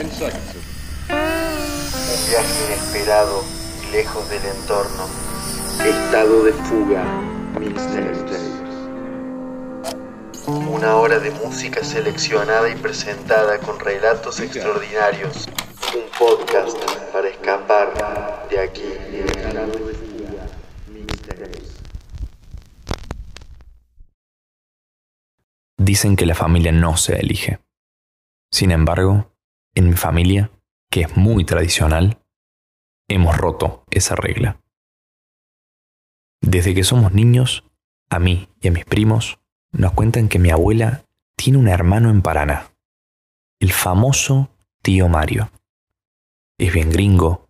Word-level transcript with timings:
Un 0.00 0.06
viaje 2.30 2.64
inesperado 2.68 3.44
y 3.86 3.92
lejos 3.92 4.30
del 4.30 4.42
entorno. 4.46 5.06
Estado 5.84 6.44
de 6.44 6.52
fuga. 6.54 7.04
Una 10.46 10.96
hora 10.96 11.18
de 11.18 11.30
música 11.32 11.84
seleccionada 11.84 12.70
y 12.70 12.76
presentada 12.76 13.58
con 13.58 13.78
relatos 13.78 14.40
extraordinarios. 14.40 15.50
Un 15.94 16.04
podcast 16.18 16.78
para 17.12 17.28
escapar 17.28 18.48
de 18.48 18.58
aquí. 18.58 18.94
Dicen 25.76 26.16
que 26.16 26.24
la 26.24 26.34
familia 26.34 26.72
no 26.72 26.96
se 26.96 27.18
elige. 27.18 27.58
Sin 28.50 28.70
embargo, 28.70 29.30
en 29.74 29.88
mi 29.88 29.96
familia, 29.96 30.50
que 30.90 31.02
es 31.02 31.16
muy 31.16 31.44
tradicional, 31.44 32.22
hemos 33.08 33.36
roto 33.36 33.84
esa 33.90 34.16
regla. 34.16 34.60
Desde 36.40 36.74
que 36.74 36.84
somos 36.84 37.12
niños, 37.12 37.64
a 38.08 38.18
mí 38.18 38.48
y 38.60 38.68
a 38.68 38.70
mis 38.70 38.84
primos 38.84 39.38
nos 39.72 39.92
cuentan 39.92 40.28
que 40.28 40.38
mi 40.38 40.50
abuela 40.50 41.04
tiene 41.36 41.58
un 41.58 41.68
hermano 41.68 42.10
en 42.10 42.22
Paraná, 42.22 42.72
el 43.60 43.72
famoso 43.72 44.50
tío 44.82 45.08
Mario. 45.08 45.50
Es 46.58 46.72
bien 46.72 46.90
gringo, 46.90 47.48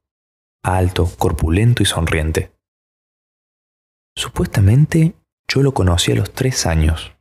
alto, 0.62 1.10
corpulento 1.18 1.82
y 1.82 1.86
sonriente. 1.86 2.52
Supuestamente 4.14 5.14
yo 5.48 5.62
lo 5.62 5.72
conocí 5.72 6.12
a 6.12 6.16
los 6.16 6.32
tres 6.32 6.66
años. 6.66 7.16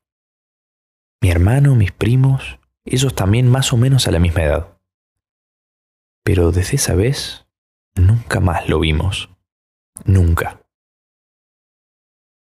Mi 1.21 1.29
hermano, 1.29 1.75
mis 1.75 1.91
primos, 1.91 2.59
ellos 2.85 3.15
también 3.15 3.49
más 3.49 3.73
o 3.73 3.77
menos 3.77 4.07
a 4.07 4.11
la 4.11 4.19
misma 4.19 4.43
edad. 4.43 4.78
Pero 6.23 6.51
desde 6.51 6.75
esa 6.75 6.95
vez 6.95 7.47
nunca 7.95 8.39
más 8.39 8.69
lo 8.69 8.79
vimos. 8.79 9.29
Nunca. 10.05 10.61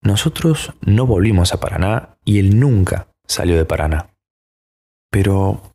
Nosotros 0.02 0.72
no 0.80 1.06
volvimos 1.06 1.52
a 1.52 1.60
Paraná 1.60 2.18
y 2.24 2.38
él 2.38 2.58
nunca 2.58 3.08
salió 3.26 3.56
de 3.56 3.66
Paraná. 3.66 4.14
Pero 5.10 5.74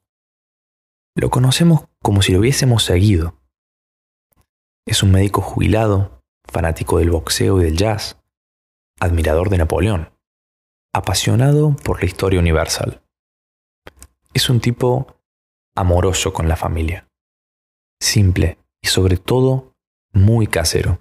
lo 1.16 1.30
conocemos 1.30 1.86
como 2.02 2.22
si 2.22 2.34
lo 2.34 2.40
hubiésemos 2.40 2.84
seguido. 2.84 3.40
Es 4.88 5.04
un 5.04 5.12
médico 5.12 5.42
jubilado, 5.42 6.22
fanático 6.44 7.00
del 7.00 7.12
boxeo 7.12 7.60
y 7.60 7.66
del 7.66 7.78
jazz, 7.78 8.20
admirador 9.00 9.50
de 9.50 9.58
Napoleón, 9.58 10.12
apasionado 10.94 11.76
por 11.84 12.00
la 12.00 12.06
historia 12.06 12.40
universal. 12.40 13.04
Es 14.34 14.50
un 14.50 14.60
tipo 14.60 15.22
amoroso 15.76 16.34
con 16.34 16.48
la 16.48 16.56
familia, 16.56 17.08
simple 18.06 18.58
y 18.82 18.88
sobre 18.88 19.18
todo 19.18 19.76
muy 20.14 20.48
casero. 20.48 21.00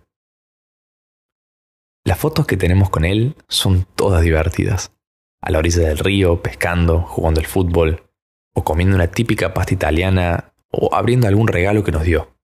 Las 2.05 2.19
fotos 2.19 2.47
que 2.47 2.57
tenemos 2.57 2.91
con 2.91 3.05
él 3.05 3.37
son 3.49 3.87
todas 3.95 4.23
divertidas. 4.23 4.93
A 5.41 5.51
la 5.51 5.59
orilla 5.59 5.89
del 5.89 5.99
río, 5.99 6.43
pescando, 6.43 7.03
jugando 7.03 7.41
al 7.41 7.47
fútbol, 7.47 8.11
o 8.55 8.65
comiendo 8.65 8.97
una 8.97 9.11
típica 9.11 9.55
pasta 9.55 9.75
italiana, 9.75 10.55
o 10.71 10.95
abriendo 10.95 11.29
algún 11.29 11.49
regalo 11.49 11.85
que 11.85 11.93
nos 11.93 12.05
dio. 12.05 12.37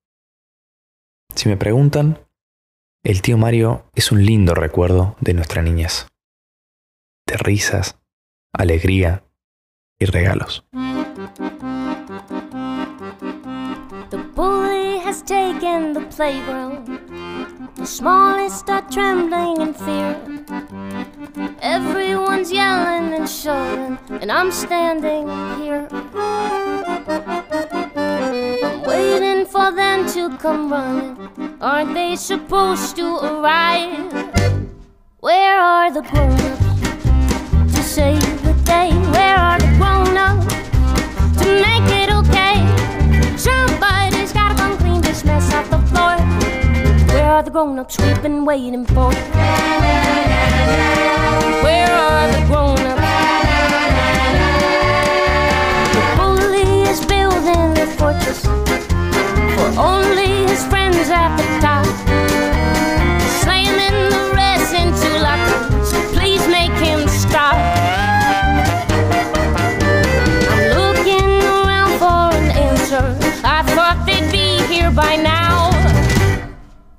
Si 1.35 1.49
me 1.49 1.57
preguntan, 1.57 2.27
el 3.03 3.23
tío 3.23 3.39
Mario 3.39 3.91
es 3.95 4.13
un 4.13 4.25
lindo 4.25 4.55
recuerdo 4.55 5.17
de 5.21 5.35
nuestra 5.35 5.63
niñez. 5.63 6.07
De 7.27 7.37
risas, 7.37 7.99
alegría 8.53 9.25
y 9.99 10.07
regalos. 10.07 10.65
Taken 15.31 15.93
the 15.93 16.01
playground. 16.11 16.87
The 17.77 17.87
smallest 17.87 18.69
are 18.69 18.83
trembling 18.91 19.61
in 19.61 19.75
fear. 19.75 20.21
Everyone's 21.63 22.51
yelling 22.51 23.15
and 23.15 23.29
shouting, 23.31 23.97
and 24.21 24.33
I'm 24.33 24.51
standing 24.51 25.29
here. 25.61 25.87
I'm 28.65 28.83
waiting 28.83 29.47
for 29.47 29.71
them 29.71 30.09
to 30.15 30.37
come 30.39 30.73
running. 30.73 31.57
Aren't 31.61 31.95
they 31.95 32.17
supposed 32.17 32.97
to 32.97 33.07
arrive? 33.19 34.13
Where 35.21 35.61
are 35.61 35.93
the 35.93 36.03
grown-ups 36.03 36.60
clean 45.41 45.53
off 45.55 45.71
the 45.71 45.79
floor. 45.89 46.17
Where 47.15 47.31
are 47.31 47.43
the 47.43 47.51
grown-ups 47.51 47.99
we've 48.01 48.23
been 48.23 48.45
waiting 48.45 48.85
for? 48.87 49.13
Where 51.65 51.93
are 51.93 52.29
the 52.33 52.47
grown-ups? 52.47 53.01
The 55.95 56.03
bully 56.17 56.83
is 56.83 57.05
building 57.07 57.79
a 57.79 57.87
fortress 57.99 58.45
for 58.45 59.81
only 59.81 60.47
his 60.47 60.65
friends 60.67 61.09
at 61.11 61.37
the 61.37 61.45
top. 61.61 62.30
By 75.01 75.17
now. 75.17 75.71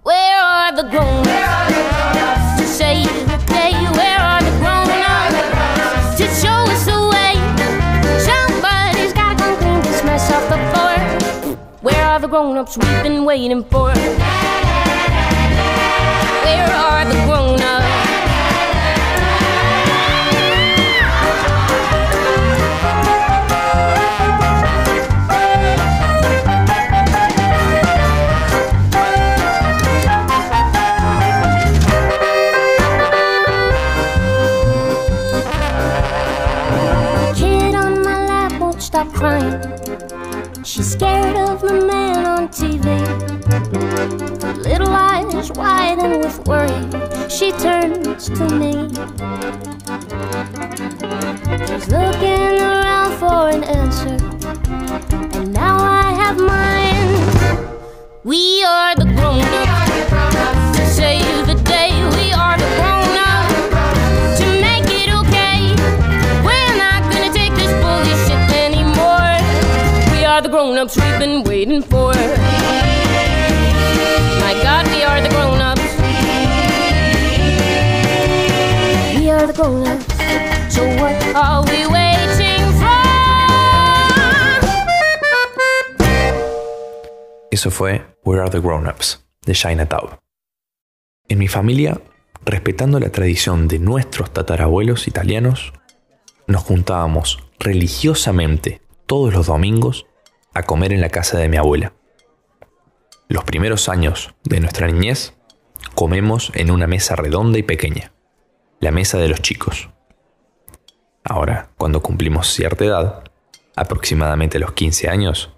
Where 0.01 0.39
are 0.39 0.71
the 0.75 0.85
grown-ups 0.93 2.59
to 2.59 2.65
save 2.65 3.13
the 3.29 3.37
day? 3.57 3.73
Where 3.99 4.19
are 4.31 4.41
the 4.47 4.53
grown-ups 4.61 6.17
to 6.19 6.25
show 6.41 6.59
us 6.73 6.83
the 6.91 6.99
way? 7.13 7.33
Somebody's 8.29 9.13
gotta 9.13 9.37
come 9.41 9.55
clean 9.61 9.81
this 9.87 10.03
mess 10.03 10.31
off 10.35 10.45
the 10.53 10.59
floor. 10.71 10.97
Where 11.81 12.03
are 12.11 12.19
the 12.19 12.27
grown-ups 12.27 12.77
we've 12.77 13.03
been 13.03 13.23
waiting 13.23 13.63
for? 13.65 13.93
Crying. 39.21 39.61
She's 40.63 40.93
scared 40.93 41.37
of 41.37 41.61
the 41.61 41.85
man 41.85 42.25
on 42.25 42.47
TV. 42.47 42.85
Her 44.41 44.53
little 44.55 44.89
eyes 44.89 45.51
widen 45.51 46.17
with 46.21 46.39
worry. 46.47 46.81
She 47.29 47.51
turns 47.51 48.29
to 48.37 48.45
me. 48.61 48.71
She's 51.67 51.87
looking 51.97 52.61
around 52.71 53.11
for 53.21 53.49
an 53.55 53.63
answer. 53.63 54.17
And 55.37 55.53
now 55.53 55.77
I 55.77 56.07
have 56.21 56.37
mine. 56.39 57.13
We 58.23 58.63
are 58.63 58.95
the 58.95 59.05
grown 59.05 59.41
ups 59.69 60.77
to 60.79 60.85
save 60.87 61.45
the 61.45 61.60
The 70.61 70.67
grown 70.67 70.77
ups 70.77 70.95
we've 70.95 71.17
been 71.17 71.43
waiting 71.43 71.81
for. 71.81 72.13
My 74.43 74.53
God, 74.61 74.85
we 74.93 75.01
are 75.01 75.19
the 75.19 75.29
grown 75.29 75.59
ups. 75.59 75.81
We 79.17 79.31
are 79.31 79.47
the 79.47 79.53
grown 79.53 79.87
ups. 79.87 80.05
So 80.69 80.85
what 81.01 81.17
are 81.33 81.63
we 81.63 81.87
waiting 81.87 82.63
for? 82.77 83.01
Eso 87.49 87.71
fue 87.71 88.03
Where 88.23 88.41
Are 88.41 88.51
the 88.51 88.59
Grown-Ups 88.59 89.25
de 89.43 89.53
Chinatown. 89.55 90.19
En 91.27 91.39
mi 91.39 91.47
familia, 91.47 91.99
respetando 92.45 92.99
la 92.99 93.09
tradición 93.09 93.67
de 93.67 93.79
nuestros 93.79 94.31
tatarabuelos 94.31 95.07
italianos, 95.07 95.73
nos 96.45 96.61
juntábamos 96.61 97.39
religiosamente 97.57 98.83
todos 99.07 99.33
los 99.33 99.47
domingos 99.47 100.05
a 100.53 100.63
comer 100.63 100.93
en 100.93 101.01
la 101.01 101.09
casa 101.09 101.37
de 101.37 101.49
mi 101.49 101.57
abuela. 101.57 101.93
Los 103.27 103.43
primeros 103.43 103.89
años 103.89 104.33
de 104.43 104.59
nuestra 104.59 104.87
niñez 104.87 105.33
comemos 105.95 106.51
en 106.55 106.71
una 106.71 106.87
mesa 106.87 107.15
redonda 107.15 107.57
y 107.57 107.63
pequeña, 107.63 108.11
la 108.79 108.91
mesa 108.91 109.17
de 109.17 109.29
los 109.29 109.41
chicos. 109.41 109.89
Ahora, 111.23 111.69
cuando 111.77 112.01
cumplimos 112.01 112.47
cierta 112.47 112.83
edad, 112.83 113.23
aproximadamente 113.75 114.59
los 114.59 114.73
15 114.73 115.09
años, 115.09 115.53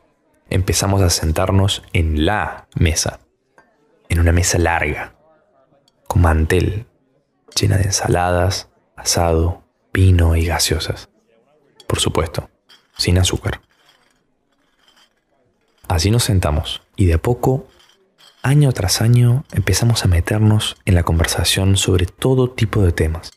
empezamos 0.49 1.01
a 1.01 1.09
sentarnos 1.09 1.83
en 1.93 2.25
la 2.25 2.67
mesa, 2.75 3.21
en 4.09 4.19
una 4.19 4.31
mesa 4.31 4.59
larga, 4.59 5.15
con 6.07 6.21
mantel, 6.21 6.85
llena 7.59 7.77
de 7.77 7.85
ensaladas, 7.85 8.69
asado, 8.95 9.63
vino 9.91 10.35
y 10.35 10.45
gaseosas. 10.45 11.09
Por 11.87 11.99
supuesto, 11.99 12.49
sin 12.97 13.17
azúcar. 13.17 13.61
Así 15.93 16.09
nos 16.09 16.23
sentamos 16.23 16.81
y 16.95 17.05
de 17.05 17.13
a 17.13 17.17
poco, 17.19 17.67
año 18.41 18.71
tras 18.71 18.99
año, 18.99 19.43
empezamos 19.51 20.03
a 20.03 20.07
meternos 20.07 20.75
en 20.85 20.95
la 20.95 21.03
conversación 21.03 21.77
sobre 21.77 22.07
todo 22.07 22.49
tipo 22.49 22.81
de 22.81 22.91
temas. 22.91 23.31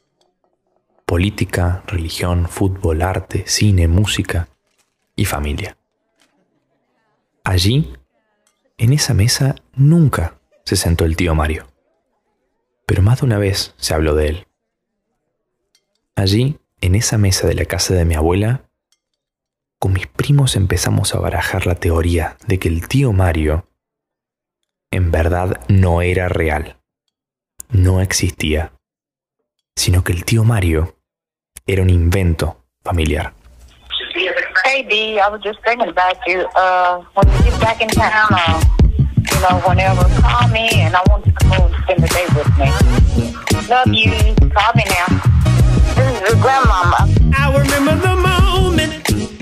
Política, 1.05 1.83
religión, 1.87 2.49
fútbol, 2.49 3.03
arte, 3.03 3.45
cine, 3.47 3.89
música 3.89 4.49
y 5.15 5.27
familia. 5.27 5.77
Allí, 7.45 7.93
en 8.79 8.95
esa 8.95 9.13
mesa, 9.13 9.57
nunca 9.75 10.39
se 10.65 10.77
sentó 10.77 11.05
el 11.05 11.15
tío 11.15 11.35
Mario. 11.35 11.67
Pero 12.87 13.03
más 13.03 13.21
de 13.21 13.27
una 13.27 13.37
vez 13.37 13.75
se 13.77 13.93
habló 13.93 14.15
de 14.15 14.29
él. 14.29 14.47
Allí, 16.15 16.59
en 16.81 16.95
esa 16.95 17.19
mesa 17.19 17.47
de 17.47 17.55
la 17.55 17.67
casa 17.67 17.93
de 17.93 18.07
mi 18.07 18.15
abuela, 18.15 18.66
con 19.87 19.93
mis 19.93 20.09
primos 20.09 20.57
empezamos 20.57 21.15
a 21.15 21.21
barajar 21.21 21.65
la 21.65 21.77
teoría 21.77 22.37
de 22.49 22.59
que 22.59 22.67
el 22.67 22.89
tío 22.89 23.13
Mario 23.13 23.69
en 24.91 25.13
verdad 25.13 25.61
no 25.69 26.03
era 26.03 26.29
real, 26.29 26.77
no 27.69 28.01
existía, 28.01 28.73
sino 29.77 30.03
que 30.03 30.13
el 30.13 30.25
tío 30.25 30.43
Mario 30.43 30.97
era 31.69 31.83
un 31.83 31.91
invento 31.91 32.65
familiar. 32.83 33.33
Hey 34.65 34.83
D, 34.91 35.21
I 35.21 35.29
was 35.31 35.41
just 35.45 35.61
thinking 35.65 35.89
about 35.89 36.19
you. 36.27 36.41
Uh, 36.57 37.05
when 37.15 37.29
you 37.29 37.45
get 37.45 37.61
back 37.61 37.81
in 37.81 37.87
town, 37.87 38.27
uh, 38.33 38.61
you 38.99 39.39
know, 39.41 39.61
whenever, 39.69 40.03
call 40.21 40.49
me 40.49 40.69
and 40.83 40.97
I 40.97 41.03
want 41.09 41.25
you 41.25 41.31
to 41.31 41.39
come 41.39 41.63
over 41.63 41.77
spend 41.85 42.03
the 42.03 42.09
day 42.09 42.27
with 42.35 42.51
me. 42.59 42.73
Love 43.71 43.95
you. 43.95 44.11
Call 44.51 44.73
me 44.75 44.83
now. 44.91 45.07
This 45.95 46.13
is 46.13 46.29
your 46.29 46.43
grandmama. 46.43 47.07
I 47.39 47.57
remember 47.57 47.95
the 47.95 48.17
moment. 48.17 48.46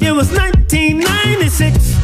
It 0.06 0.12
was 0.12 0.30
1996. 0.32 1.96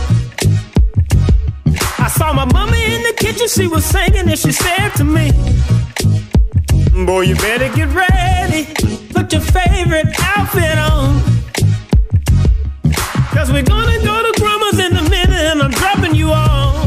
I 1.99 2.08
saw 2.08 2.32
my 2.32 2.47
mama 2.47 2.75
in 2.76 3.02
the 3.02 3.12
kitchen. 3.14 3.47
She 3.47 3.69
was 3.69 3.85
singing 3.85 4.26
and 4.26 4.38
she 4.38 4.52
said 4.52 4.88
to 4.97 5.05
me, 5.05 5.31
Boy, 7.05 7.23
you 7.29 7.35
better 7.37 7.69
get 7.76 7.88
ready. 7.94 8.64
Put 9.12 9.31
your 9.35 9.43
favorite 9.43 10.08
outfit 10.19 10.79
on. 10.79 11.20
Cause 13.35 13.52
we're 13.52 13.69
gonna 13.75 13.99
go 14.03 14.17
to 14.26 14.32
Grandma's 14.41 14.79
in 14.79 14.96
a 14.96 15.03
minute 15.11 15.44
and 15.53 15.62
I'm 15.62 15.70
dropping 15.70 16.14
you 16.14 16.31
off. 16.32 16.87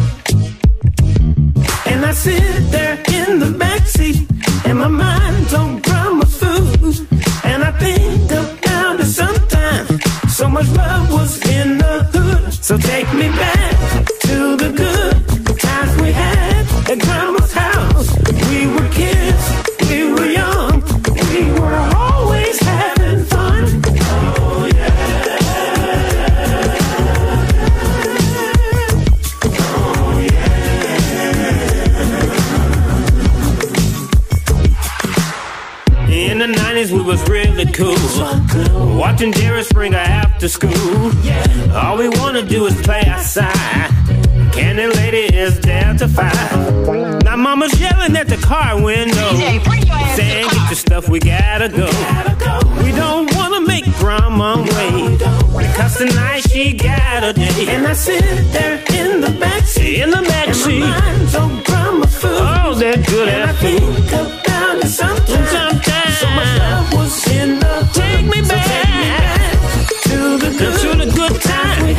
And 1.86 2.04
I 2.04 2.12
sit 2.12 2.72
there 2.72 2.98
in 3.14 3.38
the 3.38 3.54
backseat 3.64 4.26
and 4.66 4.80
my 4.80 4.88
mind's 4.88 5.54
on 5.54 5.80
Grandma's 5.80 6.03
much 10.54 10.70
love 10.78 11.12
was 11.12 11.32
in 11.50 11.80
the 11.80 11.96
hood. 12.14 12.54
So 12.54 12.78
take 12.78 13.12
me 13.16 13.28
back 13.30 14.06
to 14.28 14.56
the 14.56 14.70
good 14.82 15.60
times 15.60 16.02
we 16.02 16.12
had 16.12 16.64
at 16.92 17.00
Grandma's 17.00 17.43
Watching 38.72 39.32
Jerry 39.34 39.64
Springer 39.64 39.98
after 39.98 40.48
school. 40.48 40.72
All 41.74 41.98
we 41.98 42.10
wanna 42.10 42.44
do 42.44 42.66
is 42.66 42.80
play 42.82 43.04
outside. 43.06 43.90
Candy 44.54 44.88
lady 44.88 45.36
is 45.36 45.60
down 45.60 45.98
to 45.98 46.08
five. 46.08 47.24
Now 47.24 47.36
mama's 47.36 47.80
yelling 47.80 48.16
at 48.16 48.28
the 48.28 48.38
car 48.38 48.82
window. 48.82 49.30
Saying 50.16 50.48
get 50.50 50.70
your 50.70 50.76
stuff, 50.76 51.10
we 51.10 51.20
gotta 51.20 51.70
go. 51.70 51.88
We 52.84 52.92
don't 52.92 53.34
wanna 53.36 53.62
make 53.62 53.86
grandma 53.98 54.62
wait. 54.62 55.20
Because 55.58 55.98
tonight 55.98 56.42
she 56.50 56.74
got 56.74 57.24
a 57.24 57.34
date. 57.34 57.70
And 57.70 57.88
I 57.88 57.94
sit 57.94 58.22
there 58.52 58.78
in 58.94 59.22
the 59.22 59.28
backseat. 59.28 60.04
In 60.04 60.10
the 60.12 60.18
backseat. 60.18 60.82
My 60.82 61.40
on 61.40 61.64
grandma 61.64 62.06
food. 62.06 62.32
Oh, 62.32 62.74
that 62.76 63.06
good 63.08 63.28
And 63.28 63.50
I 63.50 63.54
think 63.54 64.12
about 64.12 64.84
it 64.84 64.88
sometimes. 64.88 65.50
Sometimes. 65.50 66.18
So 66.20 67.03
Take 68.24 68.36
me 68.38 68.44
So 68.46 68.56
back. 68.56 68.62
take 68.64 68.80
me 68.80 69.18
back 69.28 69.60
To 70.06 70.38
the 70.98 71.12
good 71.14 71.42
times 71.42 71.93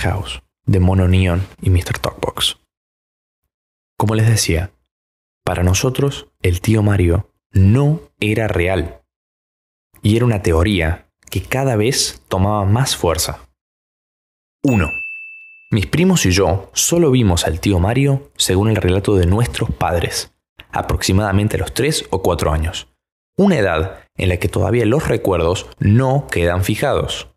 House 0.00 0.42
de 0.66 0.80
Mono 0.80 1.08
Neon 1.08 1.46
y 1.60 1.70
Mr. 1.70 1.98
Talkbox. 2.00 2.58
Como 3.98 4.14
les 4.14 4.26
decía, 4.26 4.72
para 5.44 5.62
nosotros 5.62 6.28
el 6.40 6.60
tío 6.60 6.82
Mario 6.82 7.30
no 7.52 8.00
era 8.18 8.48
real. 8.48 9.02
Y 10.02 10.16
era 10.16 10.24
una 10.24 10.42
teoría 10.42 11.08
que 11.30 11.42
cada 11.42 11.76
vez 11.76 12.22
tomaba 12.28 12.64
más 12.64 12.96
fuerza. 12.96 13.46
1. 14.62 14.90
Mis 15.70 15.86
primos 15.86 16.24
y 16.26 16.30
yo 16.30 16.70
solo 16.72 17.10
vimos 17.10 17.46
al 17.46 17.60
tío 17.60 17.78
Mario 17.78 18.30
según 18.36 18.70
el 18.70 18.76
relato 18.76 19.16
de 19.16 19.26
nuestros 19.26 19.70
padres, 19.70 20.32
aproximadamente 20.70 21.56
a 21.56 21.60
los 21.60 21.74
3 21.74 22.06
o 22.10 22.22
4 22.22 22.52
años, 22.52 22.88
una 23.36 23.58
edad 23.58 24.04
en 24.16 24.28
la 24.30 24.38
que 24.38 24.48
todavía 24.48 24.86
los 24.86 25.08
recuerdos 25.08 25.66
no 25.78 26.26
quedan 26.30 26.64
fijados. 26.64 27.28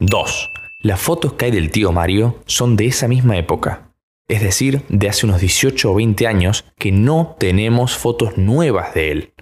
2. 0.00 0.50
Las 0.80 1.00
fotos 1.00 1.32
que 1.32 1.46
hay 1.46 1.50
del 1.50 1.72
tío 1.72 1.90
Mario 1.90 2.40
son 2.46 2.76
de 2.76 2.86
esa 2.86 3.08
misma 3.08 3.36
época, 3.36 3.92
es 4.28 4.40
decir, 4.40 4.84
de 4.88 5.08
hace 5.08 5.26
unos 5.26 5.40
18 5.40 5.90
o 5.90 5.94
20 5.96 6.28
años 6.28 6.64
que 6.78 6.92
no 6.92 7.34
tenemos 7.40 7.96
fotos 7.96 8.38
nuevas 8.38 8.94
de 8.94 9.10
él. 9.10 9.34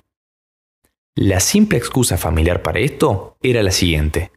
La 1.15 1.41
simple 1.41 1.77
excusa 1.77 2.17
familiar 2.17 2.63
para 2.63 2.79
esto 2.79 3.37
era 3.43 3.63
la 3.63 3.71
siguiente. 3.71 4.33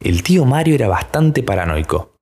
El 0.00 0.22
tío 0.22 0.46
Mario 0.46 0.76
era 0.76 0.88
bastante 0.88 1.42
paranoico. 1.42 2.16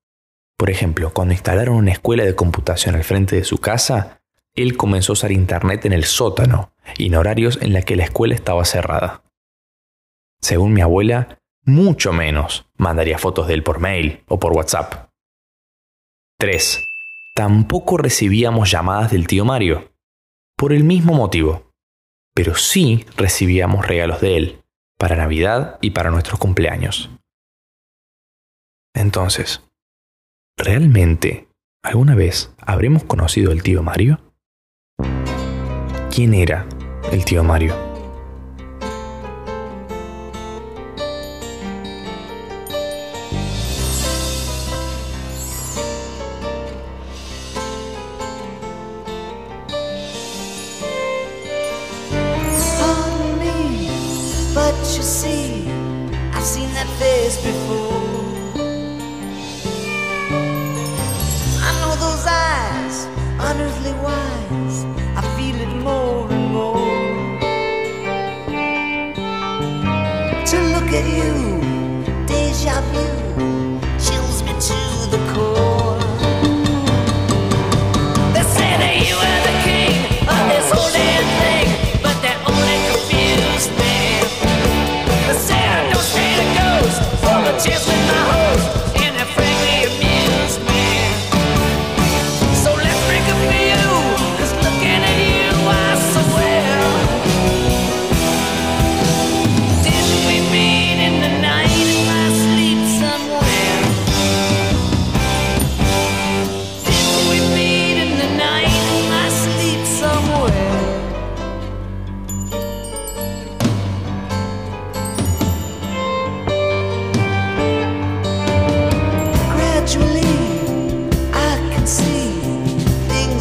Por 0.57 0.71
ejemplo, 0.71 1.13
cuando 1.13 1.35
instalaron 1.35 1.77
una 1.77 1.93
escuela 1.93 2.25
de 2.25 2.35
computación 2.35 2.97
al 2.97 3.05
frente 3.05 3.37
de 3.37 3.45
su 3.45 3.59
casa, 3.59 4.21
él 4.57 4.77
comenzó 4.77 5.13
a 5.13 5.15
usar 5.15 5.31
internet 5.31 5.85
en 5.85 5.93
el 5.93 6.05
sótano 6.05 6.73
y 6.97 7.07
en 7.07 7.15
horarios 7.15 7.61
en 7.63 7.73
la 7.73 7.83
que 7.83 7.95
la 7.95 8.05
escuela 8.05 8.35
estaba 8.35 8.65
cerrada. 8.65 9.23
Según 10.41 10.73
mi 10.73 10.81
abuela, 10.81 11.39
mucho 11.65 12.13
menos 12.13 12.68
Mandaría 12.79 13.19
fotos 13.19 13.49
de 13.49 13.55
él 13.55 13.63
por 13.63 13.81
mail 13.81 14.23
o 14.29 14.39
por 14.39 14.53
WhatsApp. 14.53 15.11
3. 16.39 16.85
Tampoco 17.35 17.97
recibíamos 17.97 18.71
llamadas 18.71 19.11
del 19.11 19.27
tío 19.27 19.45
Mario, 19.45 19.93
por 20.57 20.73
el 20.73 20.85
mismo 20.85 21.13
motivo, 21.15 21.73
pero 22.35 22.55
sí 22.55 23.05
recibíamos 23.17 23.87
regalos 23.87 24.21
de 24.21 24.37
él, 24.37 24.65
para 24.97 25.17
Navidad 25.17 25.79
y 25.81 25.91
para 25.91 26.11
nuestros 26.11 26.39
cumpleaños. 26.39 27.11
Entonces, 28.95 29.63
¿realmente 30.57 31.49
alguna 31.83 32.15
vez 32.15 32.55
habremos 32.61 33.05
conocido 33.05 33.53
al 33.53 33.63
tío 33.63 33.83
Mario? 33.83 34.21
¿Quién 36.13 36.35
era 36.35 36.67
el 37.13 37.25
tío 37.25 37.45
Mario? 37.45 37.88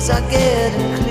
I 0.09 0.21
get 0.29 1.06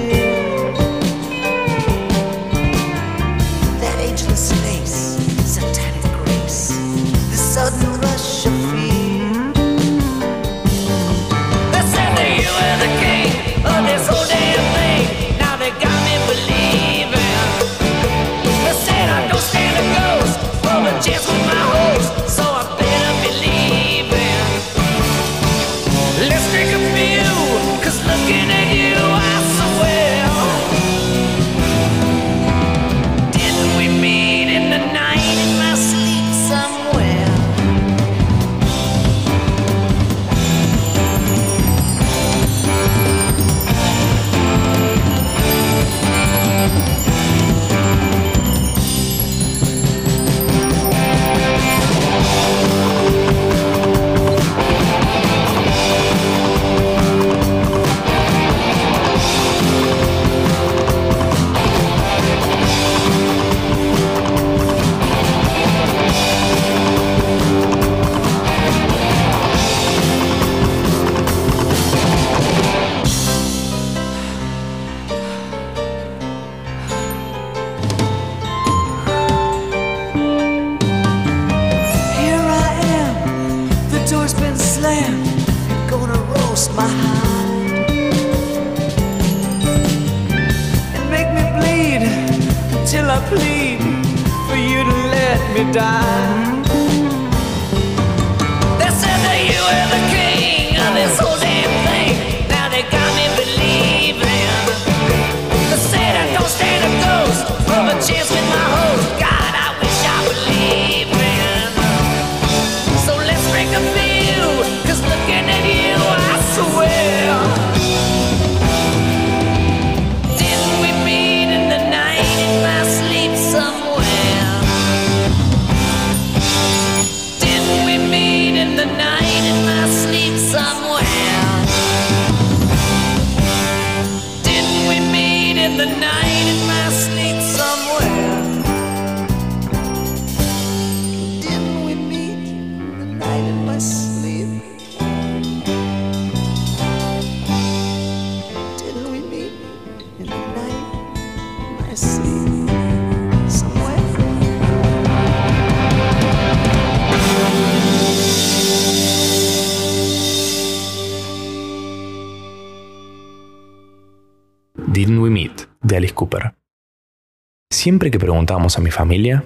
siempre 167.87 168.11
que 168.11 168.19
preguntábamos 168.19 168.76
a 168.76 168.81
mi 168.81 168.90
familia, 168.90 169.45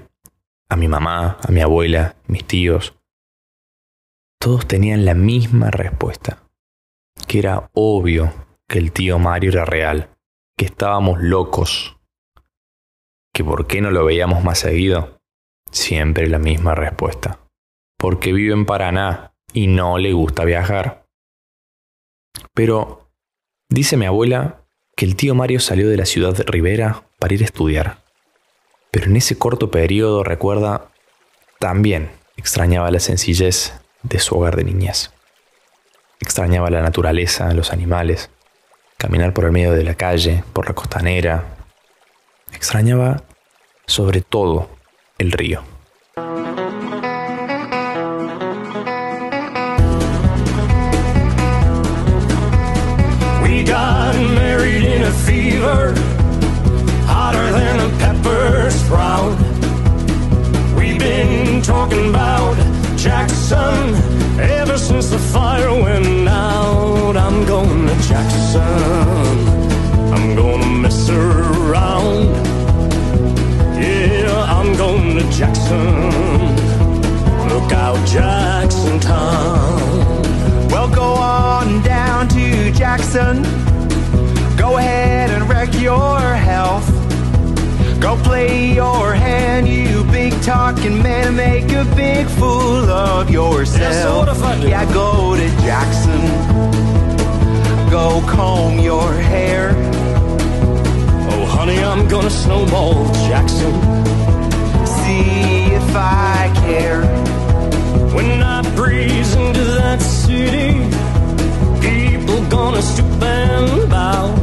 a 0.70 0.74
mi 0.74 0.88
mamá, 0.88 1.36
a 1.46 1.52
mi 1.52 1.60
abuela, 1.60 2.16
mis 2.26 2.46
tíos, 2.46 2.94
todos 4.40 4.66
tenían 4.66 5.04
la 5.04 5.12
misma 5.12 5.70
respuesta, 5.70 6.42
que 7.28 7.38
era 7.38 7.68
obvio 7.74 8.32
que 8.66 8.78
el 8.78 8.92
tío 8.92 9.18
Mario 9.18 9.50
era 9.50 9.66
real, 9.66 10.16
que 10.56 10.64
estábamos 10.64 11.20
locos, 11.20 11.98
que 13.34 13.44
por 13.44 13.66
qué 13.66 13.82
no 13.82 13.90
lo 13.90 14.06
veíamos 14.06 14.42
más 14.42 14.60
seguido. 14.60 15.20
Siempre 15.70 16.26
la 16.26 16.38
misma 16.38 16.74
respuesta, 16.74 17.40
porque 17.98 18.32
vive 18.32 18.54
en 18.54 18.64
Paraná 18.64 19.34
y 19.52 19.66
no 19.66 19.98
le 19.98 20.14
gusta 20.14 20.46
viajar. 20.46 21.04
Pero 22.54 23.12
dice 23.68 23.98
mi 23.98 24.06
abuela 24.06 24.64
que 24.96 25.04
el 25.04 25.14
tío 25.14 25.34
Mario 25.34 25.60
salió 25.60 25.90
de 25.90 25.98
la 25.98 26.06
ciudad 26.06 26.34
de 26.34 26.44
Rivera 26.44 27.04
para 27.18 27.34
ir 27.34 27.42
a 27.42 27.44
estudiar. 27.44 28.09
Pero 28.90 29.06
en 29.06 29.16
ese 29.16 29.38
corto 29.38 29.70
periodo, 29.70 30.24
recuerda, 30.24 30.88
también 31.58 32.10
extrañaba 32.36 32.90
la 32.90 33.00
sencillez 33.00 33.74
de 34.02 34.18
su 34.18 34.36
hogar 34.36 34.56
de 34.56 34.64
niñez. 34.64 35.12
Extrañaba 36.20 36.70
la 36.70 36.82
naturaleza, 36.82 37.52
los 37.54 37.72
animales, 37.72 38.30
caminar 38.96 39.32
por 39.32 39.44
el 39.44 39.52
medio 39.52 39.72
de 39.72 39.84
la 39.84 39.94
calle, 39.94 40.44
por 40.52 40.66
la 40.66 40.74
costanera. 40.74 41.44
Extrañaba 42.52 43.22
sobre 43.86 44.20
todo 44.22 44.68
el 45.18 45.32
río. 45.32 45.62
We 53.42 53.64
got 53.64 54.14
married 54.34 54.84
in 54.84 55.02
a 55.04 55.12
fever. 55.12 55.94
Talking 61.90 62.10
about 62.10 62.29
talking 90.50 91.00
man, 91.00 91.36
make 91.36 91.70
a 91.70 91.84
big 91.94 92.26
fool 92.26 92.90
of 92.90 93.30
yourself. 93.30 93.94
Yeah, 93.94 94.02
so 94.02 94.18
what 94.18 94.28
if 94.28 94.42
I 94.42 94.60
do? 94.60 94.68
Yeah, 94.68 94.92
go 94.92 95.36
to 95.36 95.48
Jackson. 95.66 96.20
Go 97.88 98.20
comb 98.26 98.80
your 98.80 99.12
hair. 99.30 99.70
Oh, 101.30 101.44
honey, 101.56 101.78
I'm 101.78 102.08
gonna 102.08 102.30
snowball 102.30 103.04
Jackson. 103.28 103.72
See 104.98 105.72
if 105.80 105.88
I 105.94 106.52
care. 106.64 107.02
When 108.16 108.42
I 108.42 108.58
breeze 108.74 109.32
into 109.36 109.64
that 109.82 110.00
city, 110.02 110.70
people 111.86 112.38
gonna 112.48 112.82
stoop 112.82 113.22
and 113.22 113.88
bow. 113.88 114.39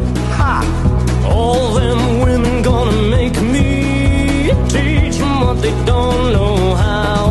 They 5.67 5.85
don't 5.85 6.31
know 6.31 6.75
how. 6.75 7.25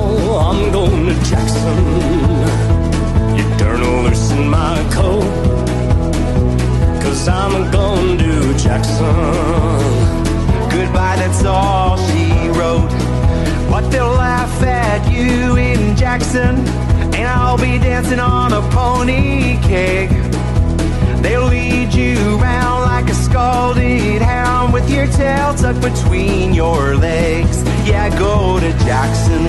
I'm 0.51 0.71
going 0.71 1.07
to 1.07 1.15
Jackson. 1.31 1.85
You 3.39 3.45
know 3.81 4.03
loosen 4.05 4.49
my 4.49 4.77
coat. 4.93 5.25
Cause 7.03 7.29
I'm 7.29 7.71
to 8.19 8.55
Jackson. 8.59 9.07
Goodbye, 10.75 11.17
that's 11.23 11.45
all 11.45 11.97
she 12.09 12.49
wrote. 12.59 12.93
But 13.71 13.89
they'll 13.91 14.19
laugh 14.29 14.63
at 14.63 15.11
you 15.11 15.57
in 15.57 15.97
Jackson, 15.97 16.57
and 17.19 17.27
I'll 17.27 17.59
be 17.59 17.79
dancing 17.79 18.21
on 18.21 18.53
a 18.53 18.63
pony 18.71 19.57
keg. 19.63 20.11
They'll 21.23 21.47
lead 21.47 21.95
you 21.95 22.37
round 22.37 22.83
like 22.83 23.09
a 23.09 23.15
scalded 23.15 24.21
hound 24.21 24.75
with 24.75 24.91
your 24.91 25.07
tail 25.07 25.55
tucked 25.55 25.81
between 25.81 26.53
your 26.53 26.97
legs. 26.97 27.66
Yeah, 27.87 28.11
go 28.19 28.59
to 28.59 28.73
Jackson, 28.85 29.45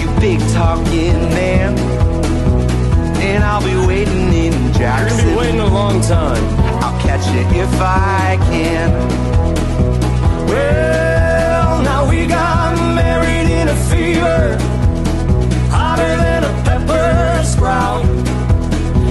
you 0.00 0.08
big 0.18 0.40
talking 0.54 1.12
man. 1.36 1.76
And 3.20 3.44
I'll 3.44 3.62
be 3.62 3.76
waiting 3.86 4.32
in 4.32 4.72
Jackson. 4.72 5.26
You're 5.26 5.26
gonna 5.26 5.30
be 5.30 5.36
waiting 5.36 5.60
a 5.60 5.66
long 5.66 6.00
time. 6.00 6.42
I'll 6.82 6.98
catch 7.02 7.26
you 7.34 7.60
if 7.60 7.68
I 7.78 8.38
can. 8.48 8.90
Well, 10.48 11.82
now 11.82 12.08
we 12.08 12.26
got 12.26 12.78
married 12.94 13.50
in 13.50 13.68
a 13.68 13.76
fever, 13.90 14.56
hotter 15.70 16.16
than 16.16 16.44
a 16.44 16.62
pepper 16.64 17.44
sprout. 17.44 18.06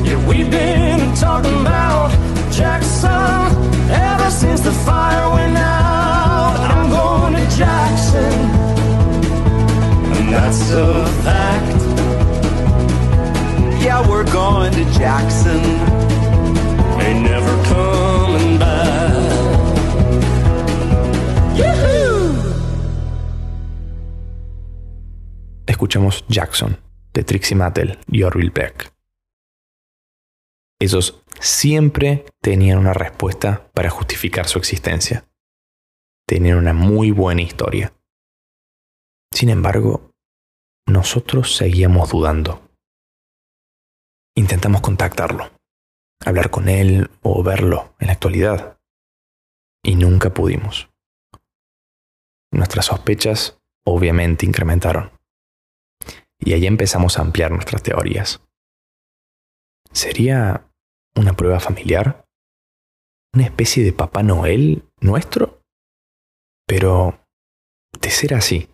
Yeah, 0.03 0.27
we've 0.27 0.49
been 0.49 1.13
talking 1.13 1.61
about 1.61 2.16
Jackson. 14.99 15.61
Never. 17.23 17.57
Escuchamos 25.77 26.25
Jackson 26.27 26.77
de 27.13 27.23
Trixie 27.23 27.55
Mattel 27.55 27.99
y 28.07 28.23
Orville 28.23 28.51
Peck. 28.51 28.91
Ellos 30.79 31.23
siempre 31.39 32.25
tenían 32.41 32.79
una 32.79 32.93
respuesta 32.93 33.69
para 33.73 33.89
justificar 33.89 34.47
su 34.47 34.57
existencia. 34.57 35.25
Tenían 36.27 36.57
una 36.57 36.73
muy 36.73 37.11
buena 37.11 37.41
historia. 37.41 37.93
Sin 39.31 39.49
embargo, 39.49 40.11
nosotros 40.87 41.55
seguíamos 41.55 42.09
dudando. 42.09 42.66
Intentamos 44.37 44.81
contactarlo, 44.81 45.49
hablar 46.23 46.51
con 46.51 46.69
él 46.69 47.09
o 47.23 47.41
verlo 47.41 47.95
en 47.97 48.05
la 48.05 48.13
actualidad. 48.13 48.79
Y 49.83 49.95
nunca 49.95 50.31
pudimos. 50.31 50.91
Nuestras 52.51 52.85
sospechas 52.85 53.59
obviamente 53.83 54.45
incrementaron. 54.45 55.09
Y 56.39 56.53
ahí 56.53 56.67
empezamos 56.67 57.17
a 57.17 57.23
ampliar 57.23 57.49
nuestras 57.49 57.81
teorías. 57.81 58.39
¿Sería 59.91 60.69
una 61.15 61.33
prueba 61.33 61.59
familiar? 61.59 62.23
¿Una 63.33 63.45
especie 63.45 63.83
de 63.83 63.91
Papá 63.91 64.21
Noel 64.21 64.87
nuestro? 65.01 65.63
Pero, 66.67 67.25
de 67.99 68.11
ser 68.11 68.35
así, 68.35 68.69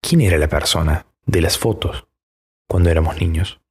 ¿quién 0.00 0.20
era 0.20 0.38
la 0.38 0.48
persona 0.48 1.06
de 1.26 1.40
las 1.40 1.58
fotos 1.58 2.06
cuando 2.68 2.88
éramos 2.88 3.20
niños? 3.20 3.61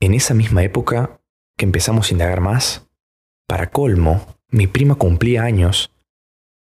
En 0.00 0.14
esa 0.14 0.34
misma 0.34 0.62
época 0.62 1.20
que 1.56 1.64
empezamos 1.64 2.08
a 2.08 2.12
indagar 2.12 2.40
más, 2.40 2.88
para 3.48 3.70
colmo, 3.70 4.26
mi 4.50 4.66
prima 4.66 4.96
cumplía 4.96 5.44
años 5.44 5.90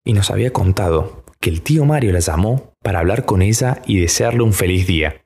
y 0.05 0.13
nos 0.13 0.31
había 0.31 0.53
contado 0.53 1.25
que 1.41 1.51
el 1.51 1.63
tío 1.63 1.85
Mario 1.85 2.13
la 2.13 2.21
llamó 2.21 2.75
para 2.83 3.01
hablar 3.01 3.25
con 3.25 3.43
ella 3.43 3.83
y 3.87 4.01
desearle 4.01 4.43
un 4.43 4.53
feliz 4.53 4.87
día. 4.87 5.25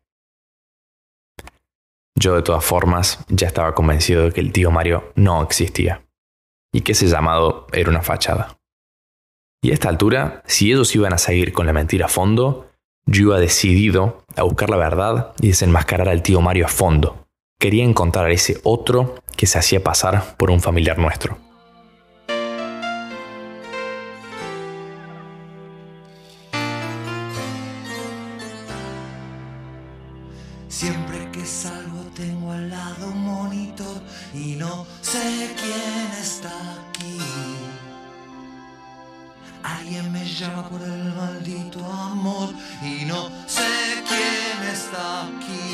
Yo 2.18 2.35
de 2.35 2.42
todas 2.42 2.64
formas 2.64 3.25
ya 3.29 3.47
estaba 3.47 3.75
convencido 3.75 4.25
de 4.25 4.33
que 4.33 4.40
el 4.40 4.53
tío 4.53 4.71
Mario 4.71 5.12
no 5.14 5.42
existía 5.42 6.05
y 6.73 6.81
que 6.81 6.92
ese 6.92 7.07
llamado 7.07 7.66
era 7.73 7.90
una 7.90 8.03
fachada. 8.03 8.59
Y 9.62 9.71
a 9.71 9.75
esta 9.75 9.88
altura, 9.88 10.42
si 10.47 10.73
ellos 10.73 10.94
iban 10.94 11.12
a 11.12 11.18
seguir 11.18 11.53
con 11.53 11.66
la 11.66 11.73
mentira 11.73 12.07
a 12.07 12.09
fondo, 12.09 12.71
yo 13.07 13.23
iba 13.23 13.38
decidido 13.40 14.25
a 14.37 14.42
buscar 14.42 14.71
la 14.71 14.77
verdad 14.77 15.35
y 15.40 15.49
desenmascarar 15.49 16.09
al 16.09 16.23
tío 16.23 16.40
Mario 16.40 16.66
a 16.66 16.68
fondo. 16.68 17.28
Quería 17.61 17.83
encontrar 17.83 18.27
a 18.27 18.31
ese 18.31 18.61
otro 18.62 19.16
que 19.37 19.49
se 19.49 19.59
hacía 19.59 19.83
pasar 19.83 20.37
por 20.37 20.53
un 20.53 20.61
familiar 20.61 20.97
nuestro. 20.97 21.38
Siempre 30.68 31.29
que 31.33 31.44
salgo 31.44 32.03
tengo 32.14 32.53
al 32.53 32.71
lado 32.71 33.09
un 33.09 33.25
monitor 33.25 34.03
y 34.33 34.55
no 34.55 34.87
sé 35.01 35.53
quién 35.61 36.12
está 36.16 36.53
aquí. 36.90 37.18
Alguien 39.64 40.12
me 40.12 40.25
llama 40.25 40.68
por 40.68 40.81
el 40.81 41.12
maldito 41.12 41.85
amor 41.85 42.51
y 42.83 43.05
no 43.05 43.29
sé 43.49 44.05
quién 44.07 44.71
está 44.71 45.27
aquí. 45.27 45.68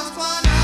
No 0.00 0.06
conozco 0.14 0.22
a 0.22 0.59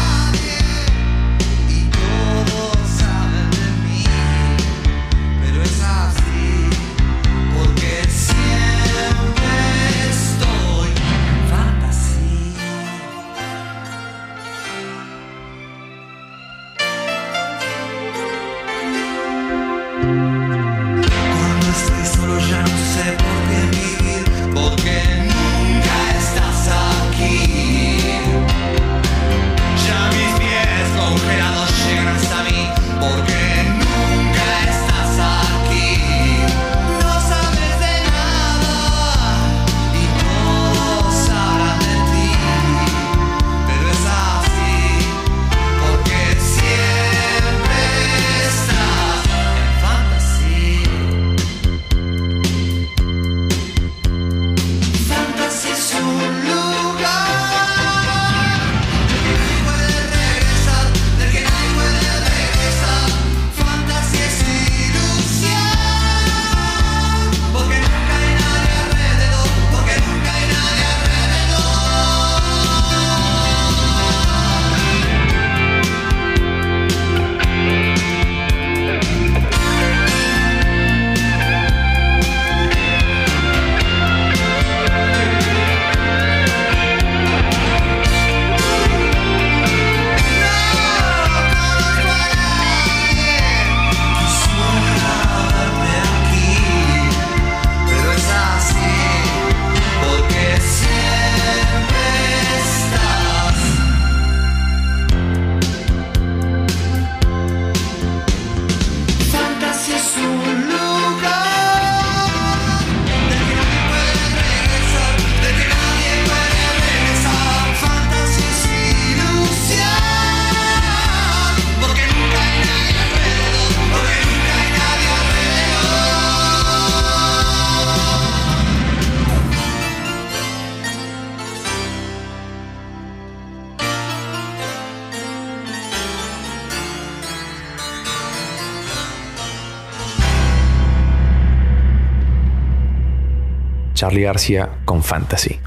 Charlie 143.96 144.24
García 144.24 144.82
con 144.84 145.02
Fantasy. 145.02 145.58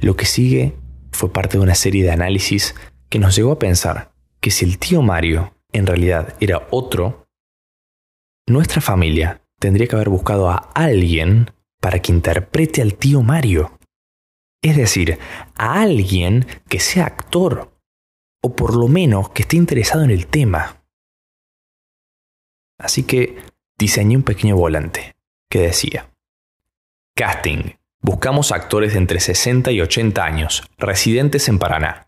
Lo 0.00 0.16
que 0.16 0.24
sigue 0.24 0.74
fue 1.12 1.30
parte 1.30 1.58
de 1.58 1.62
una 1.62 1.74
serie 1.74 2.02
de 2.02 2.10
análisis 2.10 2.74
que 3.10 3.18
nos 3.18 3.36
llegó 3.36 3.52
a 3.52 3.58
pensar 3.58 4.12
que 4.40 4.50
si 4.50 4.64
el 4.64 4.78
tío 4.78 5.02
Mario 5.02 5.54
en 5.72 5.86
realidad 5.86 6.34
era 6.40 6.66
otro, 6.70 7.26
nuestra 8.46 8.80
familia 8.80 9.42
tendría 9.58 9.86
que 9.86 9.96
haber 9.96 10.08
buscado 10.08 10.48
a 10.48 10.56
alguien 10.74 11.50
para 11.82 12.00
que 12.00 12.12
interprete 12.12 12.80
al 12.80 12.94
tío 12.94 13.22
Mario. 13.22 13.78
Es 14.62 14.78
decir, 14.78 15.18
a 15.54 15.82
alguien 15.82 16.46
que 16.70 16.80
sea 16.80 17.04
actor, 17.04 17.78
o 18.42 18.56
por 18.56 18.74
lo 18.74 18.88
menos 18.88 19.28
que 19.30 19.42
esté 19.42 19.56
interesado 19.56 20.02
en 20.02 20.10
el 20.10 20.28
tema. 20.28 20.82
Así 22.78 23.02
que 23.02 23.36
diseñé 23.78 24.16
un 24.16 24.22
pequeño 24.22 24.56
volante 24.56 25.14
que 25.50 25.60
decía, 25.60 26.10
Casting. 27.18 27.72
Buscamos 28.00 28.52
actores 28.52 28.92
de 28.92 29.00
entre 29.00 29.18
60 29.18 29.72
y 29.72 29.80
80 29.80 30.24
años, 30.24 30.62
residentes 30.78 31.48
en 31.48 31.58
Paraná. 31.58 32.06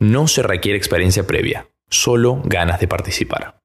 No 0.00 0.28
se 0.28 0.42
requiere 0.42 0.78
experiencia 0.78 1.26
previa, 1.26 1.68
solo 1.90 2.40
ganas 2.42 2.80
de 2.80 2.88
participar. 2.88 3.60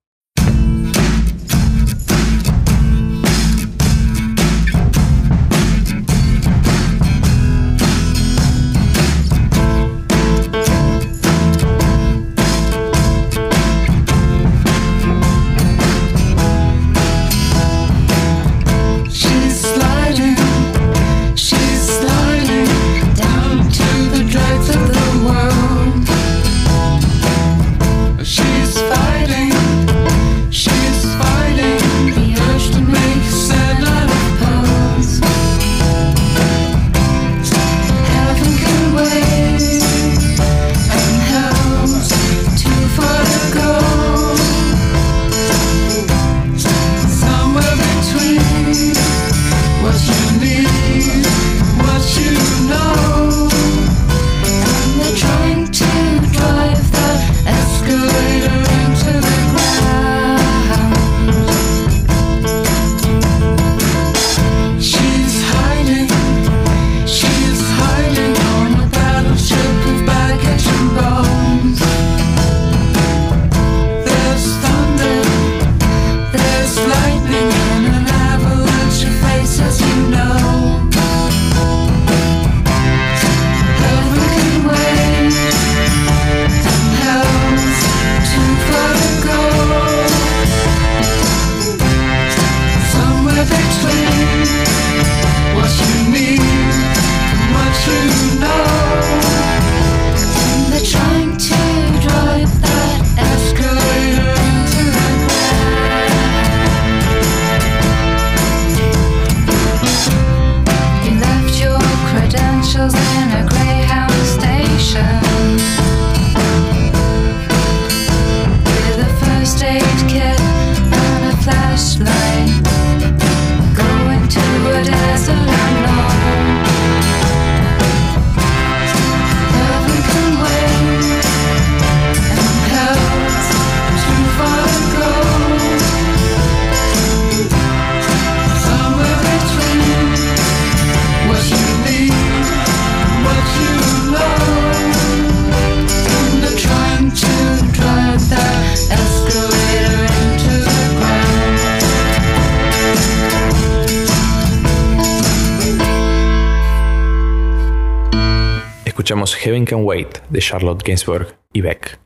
Escuchamos 159.12 159.36
Heaven 159.36 159.66
Can 159.66 159.84
Wait 159.84 160.20
de 160.30 160.40
Charlotte 160.40 160.84
Gainsbourg 160.84 161.38
y 161.52 161.60
Beck. 161.60 162.00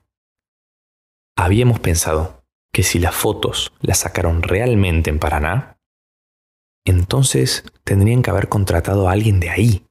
Habíamos 1.38 1.80
pensado 1.80 2.44
que 2.74 2.82
si 2.82 2.98
las 2.98 3.14
fotos 3.14 3.72
las 3.80 4.00
sacaron 4.00 4.42
realmente 4.42 5.12
en 5.12 5.20
Paraná, 5.20 5.78
entonces 6.84 7.64
tendrían 7.84 8.24
que 8.24 8.32
haber 8.32 8.50
contratado 8.50 9.08
a 9.08 9.12
alguien 9.12 9.40
de 9.40 9.52
ahí. 9.52 9.86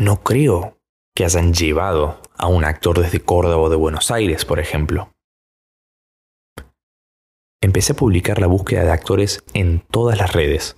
No 0.00 0.24
creo 0.24 0.80
que 1.14 1.24
hayan 1.24 1.54
llevado 1.54 2.22
a 2.36 2.48
un 2.48 2.64
actor 2.64 2.98
desde 2.98 3.20
Córdoba 3.20 3.58
o 3.58 3.68
de 3.68 3.76
Buenos 3.76 4.10
Aires, 4.10 4.44
por 4.44 4.58
ejemplo. 4.58 5.12
Empecé 7.62 7.92
a 7.92 7.96
publicar 7.96 8.40
la 8.40 8.48
búsqueda 8.48 8.82
de 8.82 8.90
actores 8.90 9.44
en 9.54 9.78
todas 9.92 10.18
las 10.18 10.32
redes. 10.32 10.76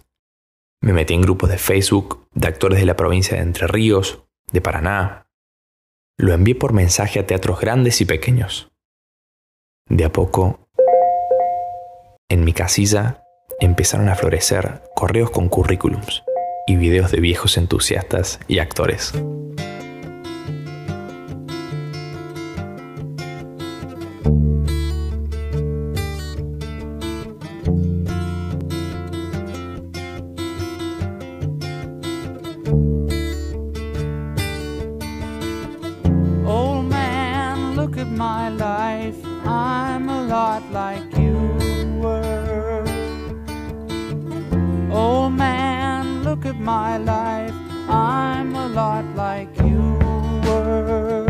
Me 0.83 0.93
metí 0.93 1.15
en 1.15 1.23
grupos 1.23 1.49
de 1.49 1.57
Facebook 1.57 2.27
de 2.35 2.49
actores 2.49 2.79
de 2.79 2.85
la 2.85 2.97
provincia 2.97 3.39
de 3.39 3.45
Entre 3.45 3.67
Ríos, 3.67 4.27
de 4.53 4.61
Paraná. 4.61 5.27
Lo 6.19 6.33
envié 6.33 6.55
por 6.55 6.73
mensaje 6.73 7.19
a 7.19 7.27
teatros 7.27 7.61
grandes 7.61 8.01
y 8.01 8.05
pequeños. 8.05 8.71
De 9.89 10.05
a 10.05 10.13
poco, 10.13 10.69
en 12.29 12.45
mi 12.45 12.53
casilla 12.53 13.25
empezaron 13.59 14.09
a 14.09 14.15
florecer 14.15 14.83
correos 14.95 15.31
con 15.31 15.49
currículums 15.49 16.23
y 16.67 16.77
videos 16.77 17.11
de 17.11 17.21
viejos 17.21 17.57
entusiastas 17.57 18.39
y 18.47 18.59
actores. 18.59 19.13
My 46.61 46.99
life. 46.99 47.55
I'm 47.89 48.55
a 48.55 48.69
lot 48.69 49.05
like 49.17 49.49
you 49.63 49.99
were. 50.45 51.27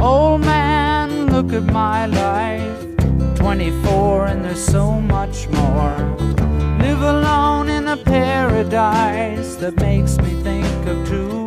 Old 0.00 0.40
man, 0.40 1.26
look 1.26 1.52
at 1.52 1.64
my 1.64 2.06
life. 2.06 3.36
24 3.36 4.26
and 4.26 4.44
there's 4.44 4.64
so 4.64 5.00
much 5.00 5.48
more. 5.48 5.96
Live 6.78 7.02
alone 7.02 7.68
in 7.68 7.86
a 7.88 7.96
paradise 7.98 9.56
that 9.56 9.76
makes 9.76 10.16
me 10.18 10.42
think 10.42 10.86
of 10.86 11.06
two. 11.06 11.43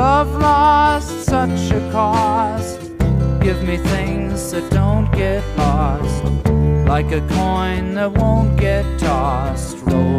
Love 0.00 0.32
lost 0.40 1.26
such 1.26 1.70
a 1.72 1.90
cost. 1.92 2.80
Give 3.42 3.62
me 3.62 3.76
things 3.76 4.50
that 4.50 4.66
don't 4.70 5.12
get 5.12 5.44
lost. 5.58 6.24
Like 6.88 7.12
a 7.12 7.20
coin 7.28 7.92
that 7.96 8.10
won't 8.10 8.58
get 8.58 8.86
tossed, 8.98 9.76
rolling 9.82 10.09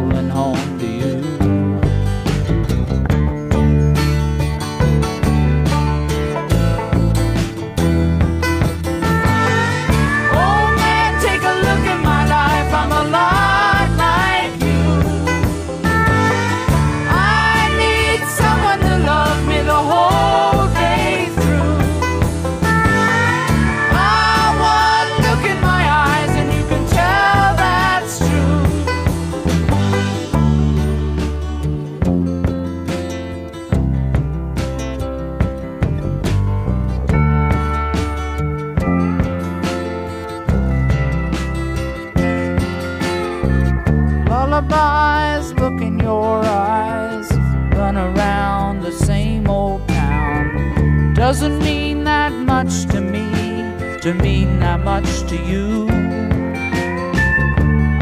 to 55.31 55.37
you. 55.37 55.87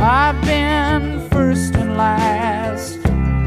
I've 0.02 0.42
been 0.46 1.30
first 1.30 1.76
and 1.76 1.96
last. 1.96 2.98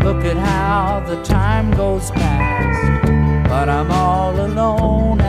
Look 0.04 0.24
at 0.24 0.36
how 0.36 1.02
the 1.04 1.20
time 1.24 1.72
goes 1.72 2.12
past. 2.12 3.02
But 3.48 3.68
I'm 3.68 3.90
all 3.90 4.38
alone 4.38 5.21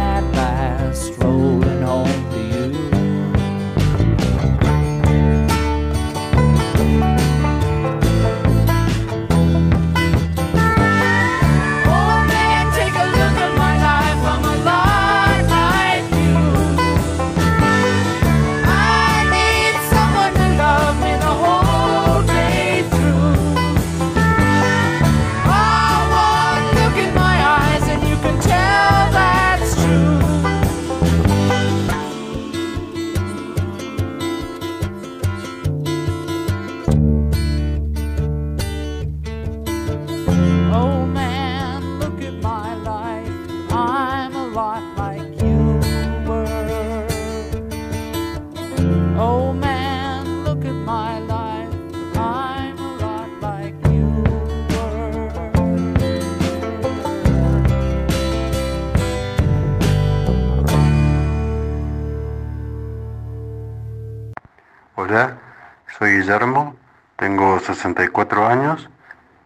Guillermo, 66.23 66.77
tengo 67.17 67.59
64 67.59 68.47
años 68.47 68.89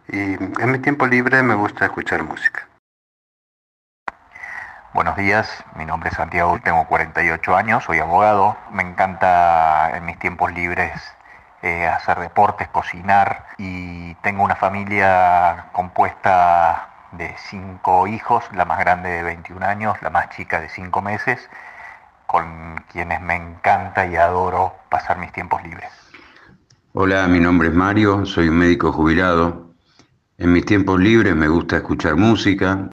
y 0.06 0.34
en 0.34 0.70
mi 0.70 0.78
tiempo 0.78 1.08
libre 1.08 1.42
me 1.42 1.56
gusta 1.56 1.86
escuchar 1.86 2.22
música. 2.22 2.68
Buenos 4.94 5.16
días, 5.16 5.64
mi 5.74 5.84
nombre 5.84 6.10
es 6.10 6.16
Santiago, 6.16 6.56
tengo 6.62 6.86
48 6.86 7.56
años, 7.56 7.82
soy 7.82 7.98
abogado. 7.98 8.56
Me 8.70 8.84
encanta 8.84 9.96
en 9.96 10.04
mis 10.04 10.20
tiempos 10.20 10.52
libres 10.52 10.92
eh, 11.62 11.88
hacer 11.88 12.20
deportes, 12.20 12.68
cocinar 12.68 13.46
y 13.58 14.14
tengo 14.22 14.44
una 14.44 14.54
familia 14.54 15.70
compuesta 15.72 16.90
de 17.10 17.34
cinco 17.38 18.06
hijos, 18.06 18.44
la 18.52 18.64
más 18.66 18.78
grande 18.78 19.10
de 19.10 19.24
21 19.24 19.66
años, 19.66 20.00
la 20.00 20.10
más 20.10 20.30
chica 20.30 20.60
de 20.60 20.68
5 20.68 21.02
meses, 21.02 21.50
con 22.26 22.84
quienes 22.92 23.20
me 23.20 23.34
encanta 23.34 24.06
y 24.06 24.14
adoro 24.14 24.76
pasar 24.90 25.18
mis 25.18 25.32
tiempos 25.32 25.60
libres. 25.64 26.07
Hola, 26.94 27.28
mi 27.28 27.38
nombre 27.38 27.68
es 27.68 27.74
Mario, 27.74 28.24
soy 28.24 28.48
un 28.48 28.56
médico 28.56 28.92
jubilado. 28.92 29.74
En 30.38 30.50
mis 30.54 30.64
tiempos 30.64 30.98
libres 30.98 31.36
me 31.36 31.46
gusta 31.46 31.76
escuchar 31.76 32.16
música, 32.16 32.90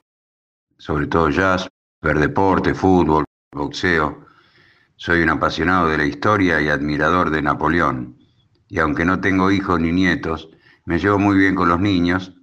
sobre 0.76 1.06
todo 1.06 1.30
jazz, 1.30 1.66
ver 2.02 2.18
deporte, 2.18 2.74
fútbol, 2.74 3.24
boxeo. 3.52 4.26
Soy 4.96 5.22
un 5.22 5.30
apasionado 5.30 5.88
de 5.88 5.96
la 5.96 6.04
historia 6.04 6.60
y 6.60 6.68
admirador 6.68 7.30
de 7.30 7.40
Napoleón. 7.40 8.18
Y 8.68 8.80
aunque 8.80 9.06
no 9.06 9.18
tengo 9.20 9.50
hijos 9.50 9.80
ni 9.80 9.92
nietos, 9.92 10.50
me 10.84 10.98
llevo 10.98 11.18
muy 11.18 11.38
bien 11.38 11.54
con 11.54 11.70
los 11.70 11.80
niños, 11.80 12.34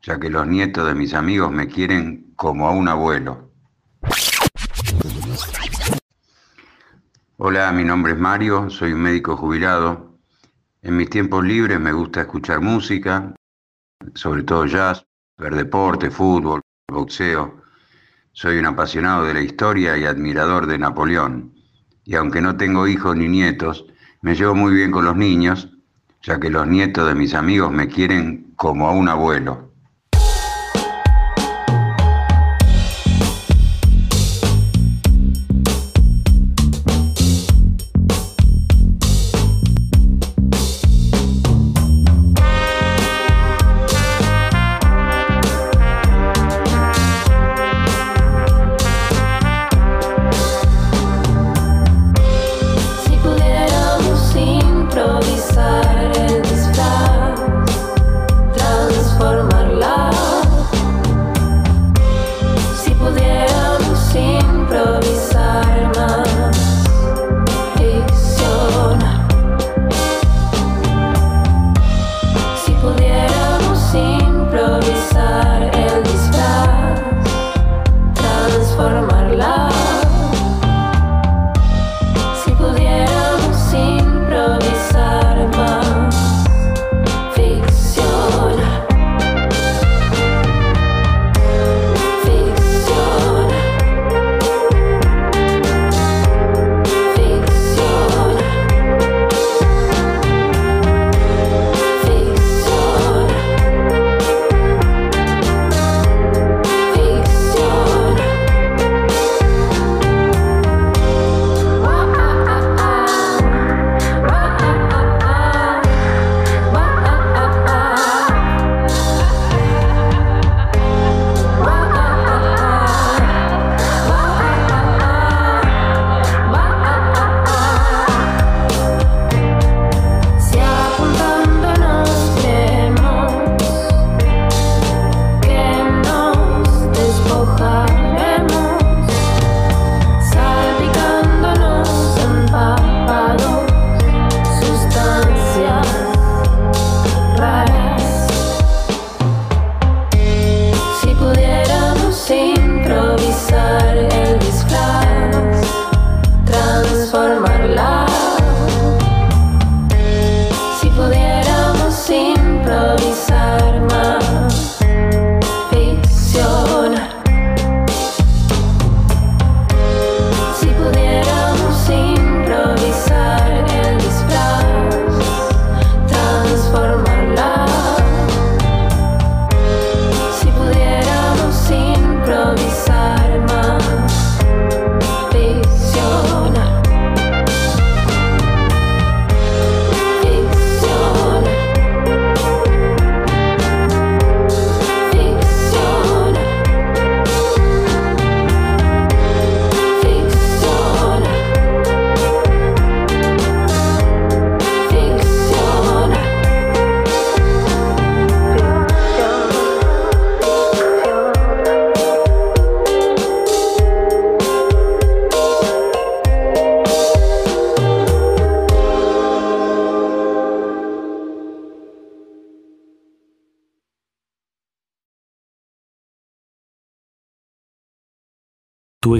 ya 0.00 0.18
que 0.18 0.30
los 0.30 0.46
nietos 0.46 0.86
de 0.86 0.94
mis 0.94 1.12
amigos 1.12 1.52
me 1.52 1.68
quieren 1.68 2.32
como 2.36 2.66
a 2.66 2.70
un 2.70 2.88
abuelo. 2.88 3.52
Hola, 7.36 7.70
mi 7.72 7.84
nombre 7.84 8.12
es 8.12 8.18
Mario, 8.18 8.70
soy 8.70 8.94
un 8.94 9.02
médico 9.02 9.36
jubilado. 9.36 10.11
En 10.84 10.96
mis 10.96 11.08
tiempos 11.10 11.44
libres 11.44 11.78
me 11.78 11.92
gusta 11.92 12.22
escuchar 12.22 12.60
música, 12.60 13.32
sobre 14.14 14.42
todo 14.42 14.66
jazz, 14.66 15.06
ver 15.38 15.54
deporte, 15.54 16.10
fútbol, 16.10 16.60
boxeo. 16.88 17.62
Soy 18.32 18.58
un 18.58 18.66
apasionado 18.66 19.24
de 19.24 19.34
la 19.34 19.42
historia 19.42 19.96
y 19.96 20.04
admirador 20.06 20.66
de 20.66 20.78
Napoleón. 20.78 21.54
Y 22.02 22.16
aunque 22.16 22.40
no 22.40 22.56
tengo 22.56 22.88
hijos 22.88 23.14
ni 23.14 23.28
nietos, 23.28 23.86
me 24.22 24.34
llevo 24.34 24.56
muy 24.56 24.74
bien 24.74 24.90
con 24.90 25.04
los 25.04 25.16
niños, 25.16 25.70
ya 26.20 26.40
que 26.40 26.50
los 26.50 26.66
nietos 26.66 27.06
de 27.06 27.14
mis 27.14 27.34
amigos 27.34 27.70
me 27.70 27.86
quieren 27.86 28.52
como 28.56 28.88
a 28.88 28.90
un 28.92 29.08
abuelo. 29.08 29.71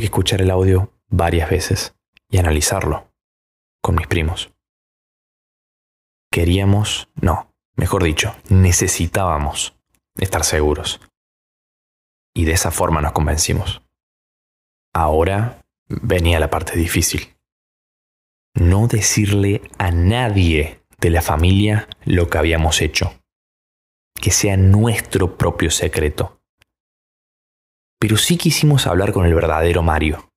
Que 0.02 0.06
escuchar 0.06 0.42
el 0.42 0.50
audio 0.50 0.92
varias 1.10 1.48
veces 1.48 1.94
y 2.28 2.38
analizarlo 2.38 3.08
con 3.80 3.94
mis 3.94 4.08
primos. 4.08 4.52
Queríamos, 6.28 7.08
no, 7.14 7.54
mejor 7.76 8.02
dicho, 8.02 8.34
necesitábamos 8.48 9.76
estar 10.16 10.42
seguros. 10.42 11.00
Y 12.34 12.46
de 12.46 12.52
esa 12.52 12.72
forma 12.72 13.00
nos 13.00 13.12
convencimos. 13.12 13.80
Ahora 14.92 15.64
venía 15.86 16.40
la 16.40 16.50
parte 16.50 16.76
difícil. 16.76 17.36
No 18.54 18.88
decirle 18.88 19.62
a 19.78 19.92
nadie 19.92 20.82
de 20.98 21.10
la 21.10 21.22
familia 21.22 21.88
lo 22.04 22.28
que 22.28 22.38
habíamos 22.38 22.80
hecho. 22.82 23.14
Que 24.20 24.32
sea 24.32 24.56
nuestro 24.56 25.38
propio 25.38 25.70
secreto. 25.70 26.41
Pero 28.02 28.16
sí 28.16 28.36
quisimos 28.36 28.88
hablar 28.88 29.12
con 29.12 29.26
el 29.26 29.34
verdadero 29.34 29.80
Mario. 29.84 30.28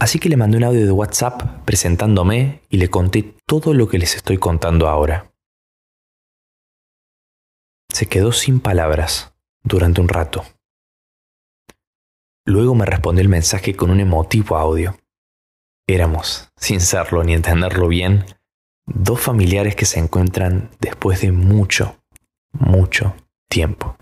Así 0.00 0.18
que 0.18 0.30
le 0.30 0.38
mandé 0.38 0.56
un 0.56 0.64
audio 0.64 0.86
de 0.86 0.92
WhatsApp 0.92 1.62
presentándome 1.66 2.62
y 2.70 2.78
le 2.78 2.88
conté 2.88 3.34
todo 3.44 3.74
lo 3.74 3.86
que 3.86 3.98
les 3.98 4.16
estoy 4.16 4.38
contando 4.38 4.88
ahora. 4.88 5.30
Se 7.92 8.06
quedó 8.06 8.32
sin 8.32 8.60
palabras 8.60 9.34
durante 9.62 10.00
un 10.00 10.08
rato. 10.08 10.42
Luego 12.46 12.74
me 12.74 12.86
respondió 12.86 13.20
el 13.20 13.28
mensaje 13.28 13.76
con 13.76 13.90
un 13.90 14.00
emotivo 14.00 14.56
audio. 14.56 14.96
Éramos, 15.86 16.50
sin 16.56 16.80
serlo 16.80 17.24
ni 17.24 17.34
entenderlo 17.34 17.88
bien, 17.88 18.24
dos 18.86 19.20
familiares 19.20 19.76
que 19.76 19.84
se 19.84 20.00
encuentran 20.00 20.70
después 20.80 21.20
de 21.20 21.30
mucho, 21.30 21.98
mucho 22.52 23.14
tiempo. 23.50 23.98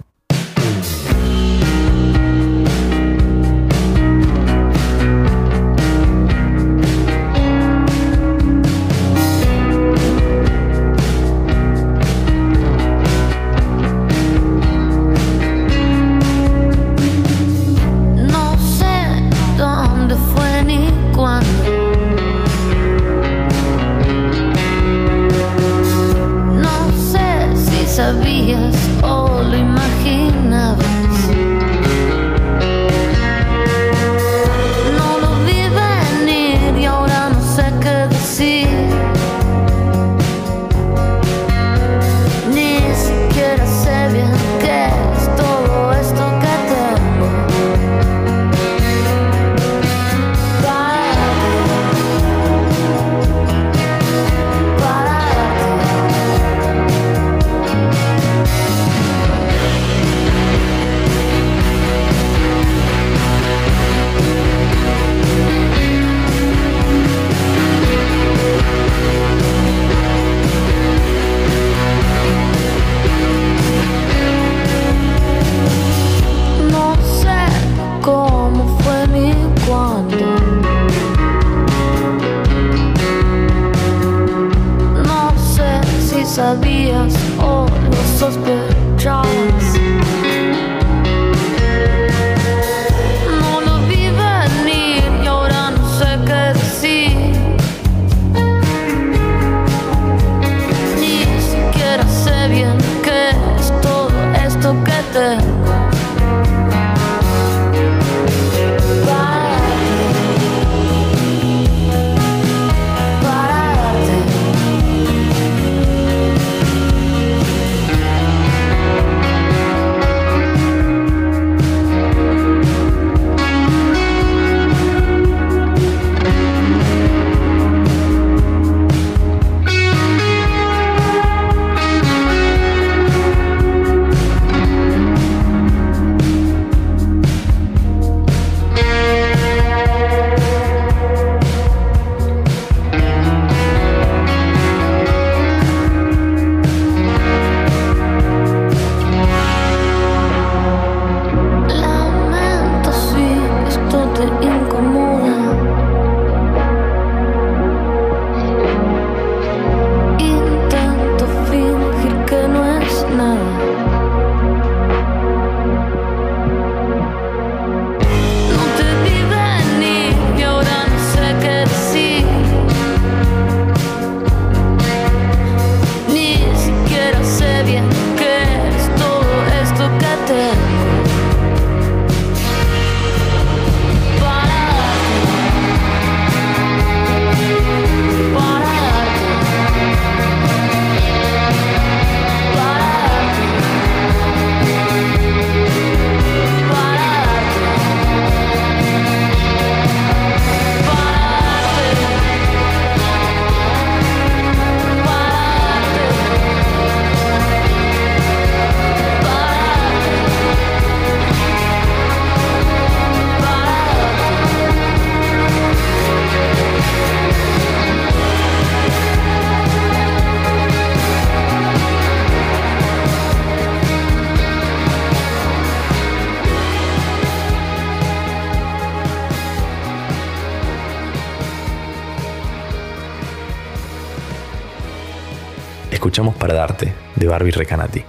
Escuchamos 236.03 236.35
Para 236.35 236.55
Darte, 236.55 236.93
de 237.15 237.29
Barbie 237.29 237.53
Recanati. 237.53 238.03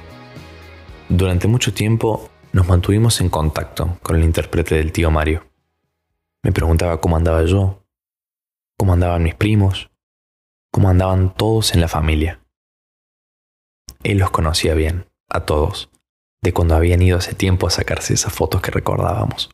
Durante 1.09 1.47
mucho 1.47 1.75
tiempo 1.75 2.27
nos 2.51 2.67
mantuvimos 2.67 3.21
en 3.21 3.29
contacto 3.29 3.99
con 4.01 4.15
el 4.15 4.23
intérprete 4.23 4.73
del 4.73 4.91
tío 4.91 5.11
Mario. 5.11 5.45
Me 6.41 6.51
preguntaba 6.51 6.99
cómo 6.99 7.17
andaba 7.17 7.45
yo, 7.45 7.85
cómo 8.79 8.93
andaban 8.93 9.21
mis 9.21 9.35
primos, 9.35 9.91
cómo 10.71 10.89
andaban 10.89 11.35
todos 11.35 11.75
en 11.75 11.81
la 11.81 11.87
familia. 11.87 12.43
Él 14.01 14.17
los 14.17 14.31
conocía 14.31 14.73
bien, 14.73 15.05
a 15.29 15.41
todos, 15.41 15.91
de 16.41 16.51
cuando 16.51 16.75
habían 16.75 17.03
ido 17.03 17.19
hace 17.19 17.35
tiempo 17.35 17.67
a 17.67 17.69
sacarse 17.69 18.15
esas 18.15 18.33
fotos 18.33 18.63
que 18.63 18.71
recordábamos. 18.71 19.51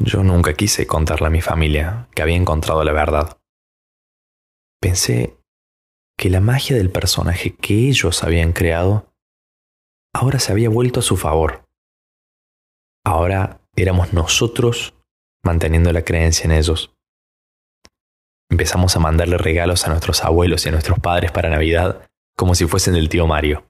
Yo 0.00 0.24
nunca 0.24 0.52
quise 0.54 0.88
contarle 0.88 1.28
a 1.28 1.30
mi 1.30 1.42
familia 1.42 2.08
que 2.12 2.22
había 2.22 2.34
encontrado 2.34 2.82
la 2.82 2.92
verdad. 2.92 3.38
Pensé 4.80 5.35
que 6.18 6.30
la 6.30 6.40
magia 6.40 6.76
del 6.76 6.90
personaje 6.90 7.54
que 7.54 7.88
ellos 7.88 8.24
habían 8.24 8.52
creado 8.52 9.12
ahora 10.14 10.38
se 10.38 10.52
había 10.52 10.68
vuelto 10.68 11.00
a 11.00 11.02
su 11.02 11.16
favor. 11.16 11.64
Ahora 13.04 13.60
éramos 13.76 14.12
nosotros 14.12 14.94
manteniendo 15.44 15.92
la 15.92 16.02
creencia 16.02 16.44
en 16.44 16.52
ellos. 16.52 16.94
Empezamos 18.50 18.96
a 18.96 19.00
mandarle 19.00 19.38
regalos 19.38 19.86
a 19.86 19.90
nuestros 19.90 20.24
abuelos 20.24 20.64
y 20.64 20.68
a 20.68 20.72
nuestros 20.72 20.98
padres 20.98 21.32
para 21.32 21.50
Navidad 21.50 22.08
como 22.36 22.54
si 22.54 22.66
fuesen 22.66 22.94
del 22.94 23.08
tío 23.08 23.26
Mario. 23.26 23.66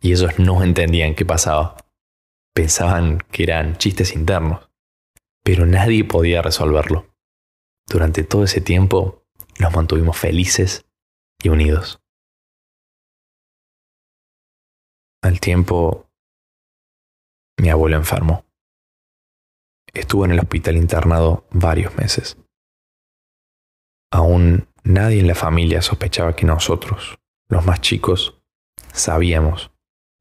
Y 0.00 0.12
ellos 0.12 0.38
no 0.38 0.62
entendían 0.62 1.14
qué 1.14 1.24
pasaba. 1.24 1.76
Pensaban 2.54 3.18
que 3.30 3.44
eran 3.44 3.76
chistes 3.78 4.14
internos 4.14 4.68
pero 5.44 5.66
nadie 5.66 6.04
podía 6.04 6.42
resolverlo. 6.42 7.06
Durante 7.86 8.24
todo 8.24 8.44
ese 8.44 8.60
tiempo 8.60 9.22
nos 9.60 9.72
mantuvimos 9.72 10.16
felices 10.16 10.86
y 11.44 11.48
unidos. 11.50 12.00
Al 15.22 15.40
tiempo, 15.40 16.10
mi 17.60 17.70
abuelo 17.70 17.96
enfermó. 17.96 18.44
Estuvo 19.92 20.24
en 20.24 20.32
el 20.32 20.40
hospital 20.40 20.76
internado 20.76 21.46
varios 21.50 21.94
meses. 21.96 22.36
Aún 24.10 24.68
nadie 24.82 25.20
en 25.20 25.26
la 25.26 25.34
familia 25.34 25.82
sospechaba 25.82 26.34
que 26.34 26.46
nosotros, 26.46 27.18
los 27.48 27.64
más 27.64 27.80
chicos, 27.80 28.42
sabíamos 28.92 29.70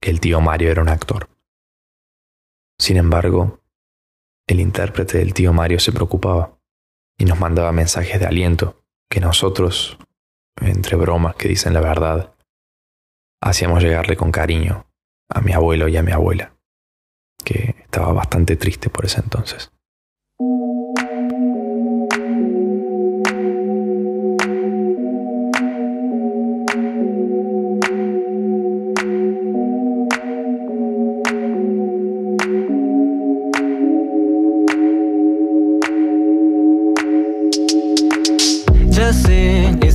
que 0.01 0.09
el 0.09 0.19
tío 0.19 0.41
Mario 0.41 0.71
era 0.71 0.81
un 0.81 0.89
actor. 0.89 1.29
Sin 2.79 2.97
embargo, 2.97 3.61
el 4.47 4.59
intérprete 4.59 5.19
del 5.19 5.33
tío 5.33 5.53
Mario 5.53 5.79
se 5.79 5.91
preocupaba 5.91 6.59
y 7.17 7.25
nos 7.25 7.39
mandaba 7.39 7.71
mensajes 7.71 8.19
de 8.19 8.25
aliento 8.25 8.83
que 9.09 9.19
nosotros, 9.19 9.97
entre 10.61 10.95
bromas 10.95 11.35
que 11.35 11.47
dicen 11.47 11.73
la 11.73 11.81
verdad, 11.81 12.33
hacíamos 13.41 13.83
llegarle 13.83 14.15
con 14.15 14.31
cariño 14.31 14.87
a 15.29 15.41
mi 15.41 15.53
abuelo 15.53 15.87
y 15.87 15.97
a 15.97 16.03
mi 16.03 16.11
abuela, 16.11 16.55
que 17.43 17.75
estaba 17.81 18.13
bastante 18.13 18.55
triste 18.55 18.89
por 18.89 19.05
ese 19.05 19.21
entonces. 19.21 19.71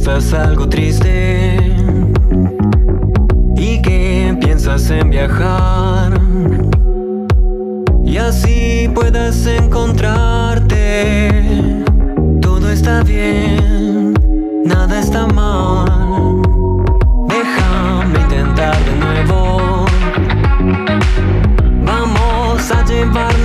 Estás 0.08 0.32
algo 0.32 0.66
triste 0.66 1.58
y 3.56 3.82
que 3.82 4.34
piensas 4.40 4.88
en 4.90 5.10
viajar 5.10 6.18
y 8.04 8.16
así 8.16 8.90
puedas 8.94 9.44
encontrarte. 9.46 11.28
Todo 12.40 12.70
está 12.70 13.02
bien, 13.02 14.14
nada 14.64 14.98
está 14.98 15.26
mal. 15.26 16.40
Déjame 17.28 18.20
intentar 18.20 18.76
de 18.86 18.96
nuevo. 18.96 19.84
Vamos 21.84 22.70
a 22.70 22.82
llevarnos 22.86 23.37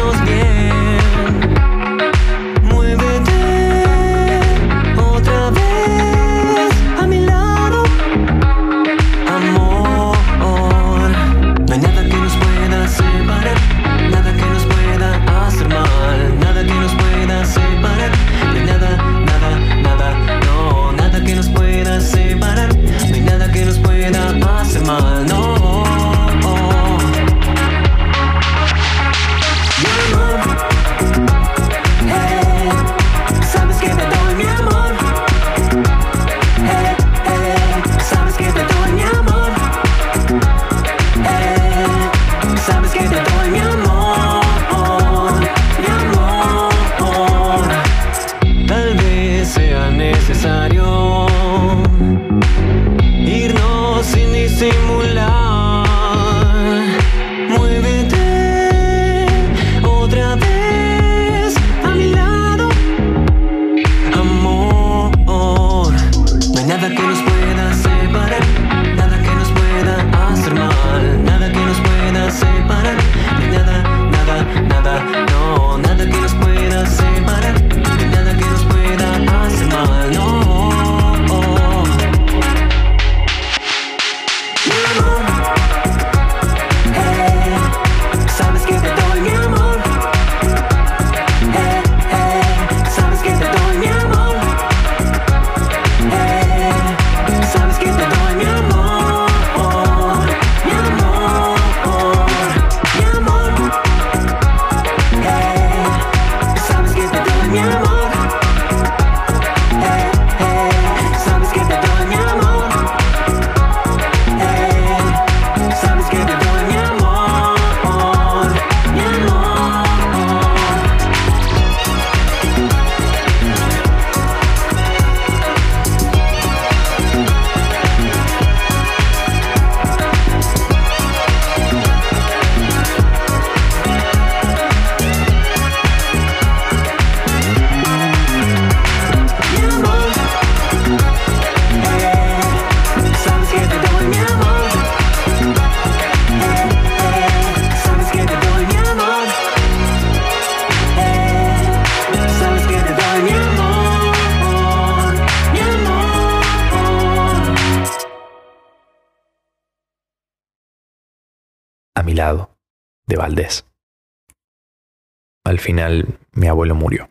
Al 165.45 165.59
final 165.59 166.19
mi 166.33 166.47
abuelo 166.47 166.75
murió 166.75 167.09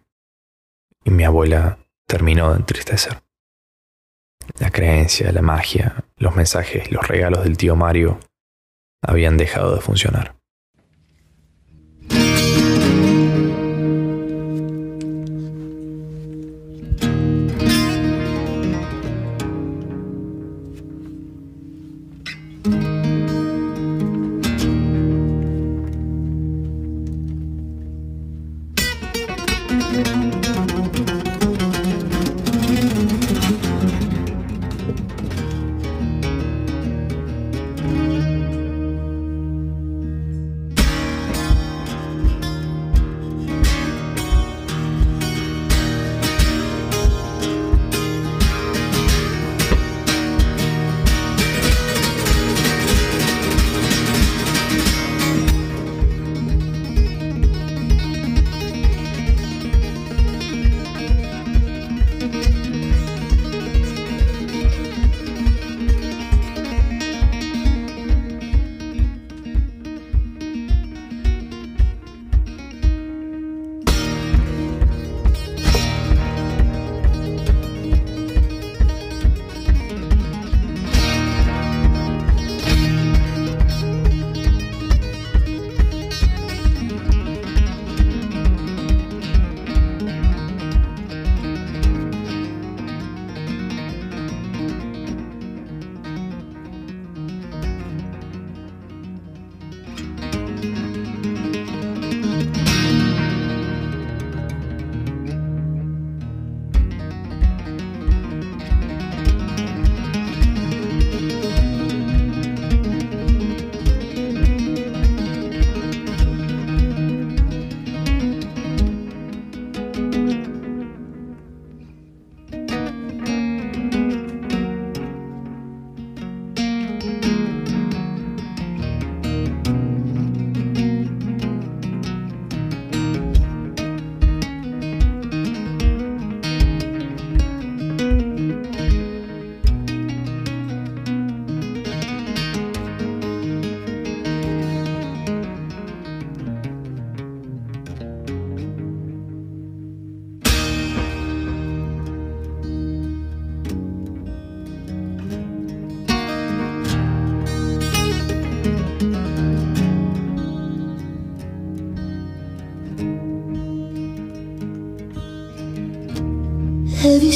y 1.04 1.10
mi 1.10 1.24
abuela 1.24 1.78
terminó 2.06 2.50
de 2.50 2.58
entristecer. 2.58 3.22
La 4.58 4.70
creencia, 4.70 5.32
la 5.32 5.42
magia, 5.42 6.04
los 6.16 6.36
mensajes, 6.36 6.90
los 6.90 7.06
regalos 7.06 7.44
del 7.44 7.56
tío 7.56 7.76
Mario 7.76 8.20
habían 9.00 9.36
dejado 9.36 9.74
de 9.74 9.80
funcionar. 9.80 10.41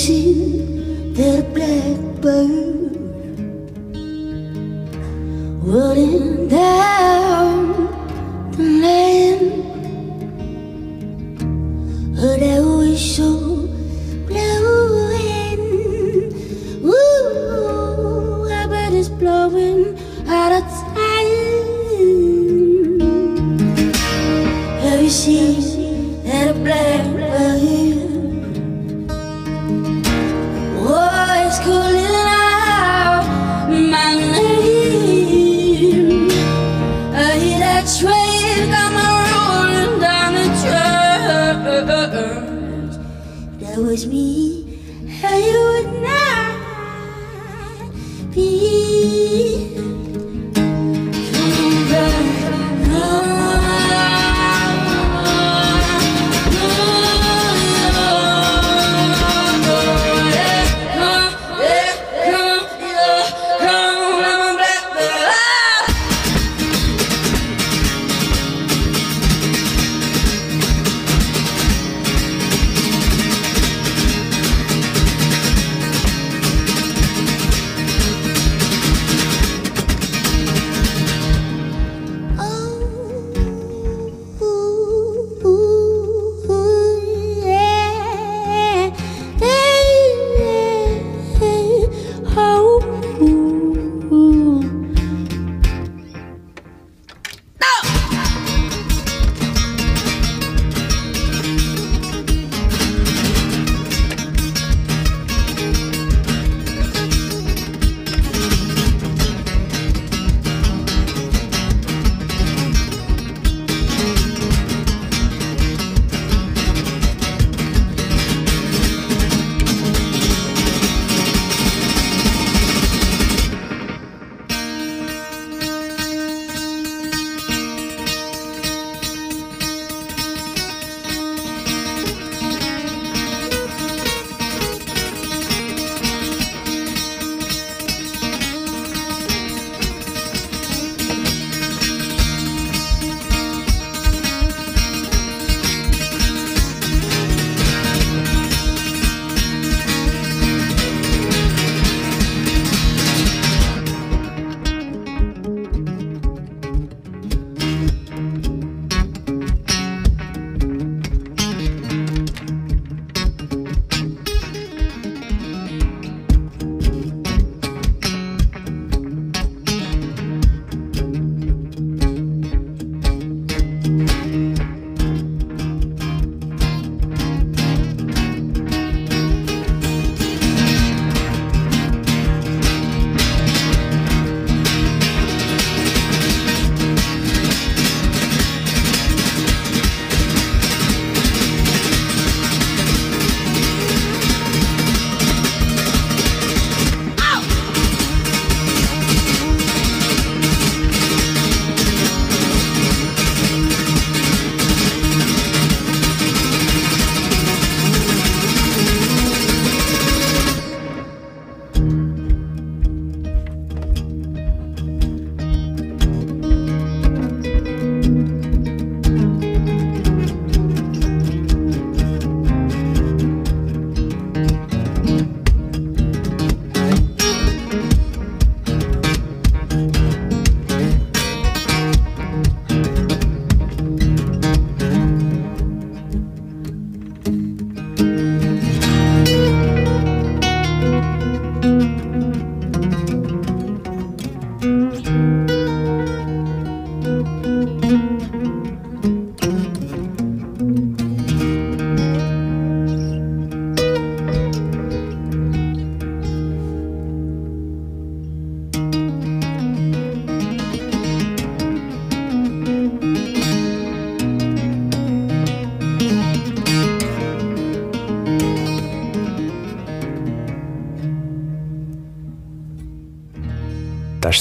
心。 0.06 0.55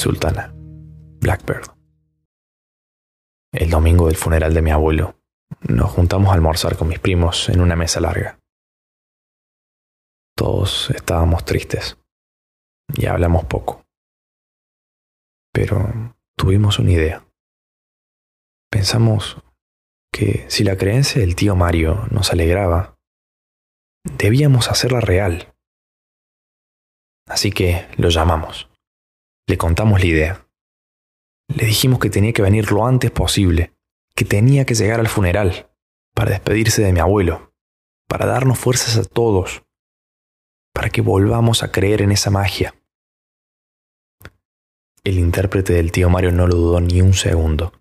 Sultana, 0.06 0.54
Blackbird. 1.20 1.66
El 3.52 3.72
domingo 3.72 4.06
del 4.06 4.16
funeral 4.16 4.54
de 4.54 4.62
mi 4.62 4.70
abuelo, 4.70 5.20
nos 5.68 5.90
juntamos 5.90 6.30
a 6.30 6.36
almorzar 6.36 6.78
con 6.78 6.90
mis 6.90 7.00
primos 7.00 7.50
en 7.50 7.60
una 7.60 7.76
mesa 7.76 8.00
larga. 8.02 8.40
Todos 10.38 10.92
estábamos 10.92 11.44
tristes 11.44 11.98
y 12.96 13.08
hablamos 13.08 13.46
poco. 13.46 13.84
Pero 15.52 16.16
tuvimos 16.38 16.78
una 16.78 16.92
idea. 16.92 17.28
Pensamos 18.70 19.42
que 20.14 20.46
si 20.52 20.64
la 20.64 20.78
creencia 20.78 21.20
del 21.20 21.36
tío 21.36 21.56
Mario 21.56 22.06
nos 22.12 22.32
alegraba, 22.32 22.96
debíamos 24.04 24.70
hacerla 24.70 25.02
real. 25.02 25.52
Así 27.28 27.50
que 27.50 27.88
lo 27.98 28.10
llamamos. 28.10 28.70
Le 29.48 29.58
contamos 29.58 30.00
la 30.00 30.06
idea. 30.06 30.48
Le 31.48 31.66
dijimos 31.66 32.00
que 32.00 32.10
tenía 32.10 32.34
que 32.34 32.42
venir 32.42 32.72
lo 32.72 32.86
antes 32.86 33.12
posible, 33.12 33.76
que 34.16 34.26
tenía 34.26 34.66
que 34.66 34.74
llegar 34.74 35.00
al 35.00 35.08
funeral, 35.08 35.72
para 36.16 36.32
despedirse 36.32 36.82
de 36.82 36.94
mi 36.94 37.00
abuelo, 37.00 37.54
para 38.08 38.26
darnos 38.26 38.58
fuerzas 38.58 38.98
a 38.98 39.04
todos, 39.04 39.64
para 40.74 40.90
que 40.90 41.02
volvamos 41.02 41.62
a 41.62 41.72
creer 41.72 42.02
en 42.02 42.12
esa 42.12 42.32
magia. 42.32 42.74
El 45.04 45.20
intérprete 45.20 45.74
del 45.74 45.92
tío 45.92 46.10
Mario 46.10 46.32
no 46.32 46.48
lo 46.48 46.56
dudó 46.56 46.82
ni 46.82 47.02
un 47.02 47.14
segundo. 47.14 47.74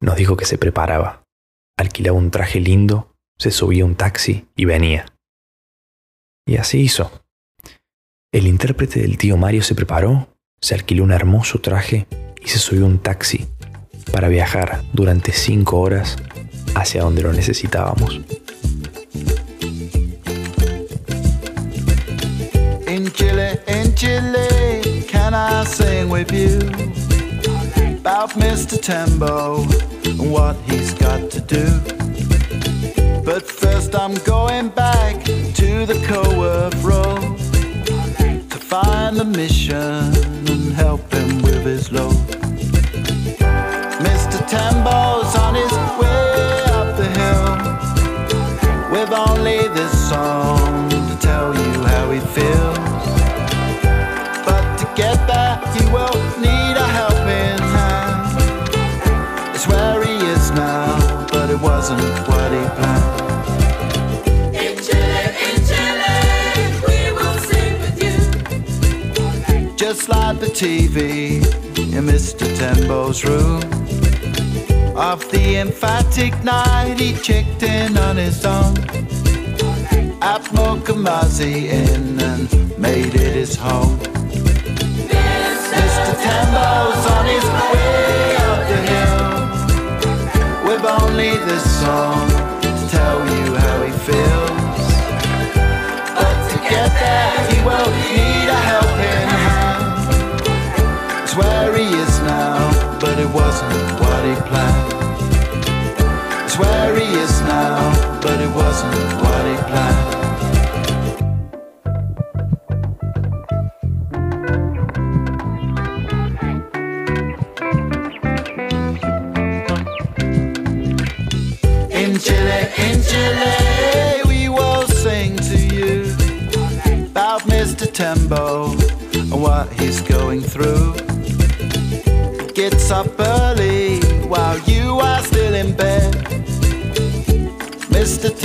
Nos 0.00 0.14
dijo 0.14 0.36
que 0.36 0.44
se 0.44 0.58
preparaba, 0.58 1.26
alquilaba 1.76 2.16
un 2.16 2.30
traje 2.30 2.60
lindo, 2.60 3.16
se 3.36 3.50
subía 3.50 3.84
un 3.84 3.96
taxi 3.96 4.48
y 4.54 4.64
venía. 4.64 5.06
Y 6.46 6.56
así 6.56 6.80
hizo. 6.80 7.24
El 8.32 8.46
intérprete 8.46 9.00
del 9.00 9.18
tío 9.18 9.36
Mario 9.36 9.62
se 9.62 9.74
preparó, 9.74 10.37
se 10.60 10.74
alquiló 10.74 11.04
un 11.04 11.12
hermoso 11.12 11.60
traje 11.60 12.06
y 12.44 12.48
se 12.48 12.58
subió 12.58 12.86
un 12.86 12.98
taxi 12.98 13.46
para 14.12 14.28
viajar 14.28 14.82
durante 14.92 15.32
cinco 15.32 15.80
horas 15.80 16.16
hacia 16.74 17.02
donde 17.02 17.22
lo 17.22 17.32
necesitábamos. 17.32 18.20
In 22.86 23.12
Chile, 23.12 23.60
in 23.66 23.94
Chile, 23.94 25.04
can 25.08 25.34
I 25.34 25.64
sing 25.64 26.10
with 26.10 26.32
you 26.32 26.58
about 27.98 28.30
Mr. 28.30 28.80
Tembo 28.80 29.64
and 30.04 30.32
what 30.32 30.56
he's 30.66 30.94
got 30.94 31.30
to 31.30 31.40
do? 31.40 31.64
But 33.24 33.46
first, 33.46 33.94
I'm 33.94 34.14
going 34.24 34.70
back 34.70 35.22
to 35.24 35.86
the 35.86 36.02
Coworth 36.06 36.82
Road 36.82 37.38
to 38.50 38.58
find 38.58 39.16
the 39.16 39.24
mission 39.24 40.37
help 40.78 41.12
him 41.12 41.42
with 41.42 41.64
his 41.64 41.90
load. 41.90 42.14
Mr. 44.08 44.38
Tembo's 44.52 45.32
on 45.44 45.54
his 45.62 45.74
way 46.00 46.22
up 46.78 46.88
the 47.00 47.08
hill 47.18 47.48
with 48.94 49.10
only 49.26 49.58
this 49.78 49.92
song 50.08 50.88
to 50.90 51.14
tell 51.28 51.48
you 51.62 51.72
how 51.92 52.04
he 52.14 52.20
feels. 52.36 53.06
But 54.48 54.64
to 54.80 54.86
get 55.02 55.18
there, 55.32 55.54
he 55.74 55.82
will 55.94 56.18
need 56.46 56.74
a 56.86 56.88
helping 57.00 57.58
hand. 57.76 59.54
It's 59.54 59.66
where 59.66 60.00
he 60.04 60.14
is 60.34 60.52
now, 60.52 61.26
but 61.32 61.50
it 61.50 61.60
wasn't 61.60 62.02
what 62.28 62.50
he 62.52 62.64
planned. 62.76 62.97
Just 69.98 70.40
the 70.40 70.46
TV 70.46 71.42
in 71.92 72.04
Mr. 72.04 72.46
Tembo's 72.56 73.24
room. 73.24 73.60
Of 74.96 75.28
the 75.32 75.56
emphatic 75.56 76.44
night, 76.44 77.00
he 77.00 77.14
checked 77.14 77.64
in 77.64 77.98
on 77.98 78.16
his 78.16 78.44
own. 78.44 78.78
At 80.22 80.42
Mokamazi 80.54 81.64
Inn 81.64 82.20
and 82.20 82.78
made 82.78 83.16
it 83.16 83.34
his 83.34 83.56
home. 83.56 83.98
Mr. 85.68 86.12
Tembo's 86.24 87.04
on 87.16 87.26
his 87.26 87.46
way 87.58 88.36
up 88.50 88.60
the 88.70 88.80
hill 88.90 89.26
with 90.68 90.84
only 90.84 91.32
this 91.48 91.64
song 91.80 92.28
to 92.60 92.88
tell 92.88 93.18
you 93.34 93.54
how 93.56 93.82
he 93.82 93.92
feels. 94.06 94.86
But 96.14 96.36
to 96.50 96.56
get 96.70 96.90
there, 97.02 97.38
he 97.50 97.58
will 97.66 97.97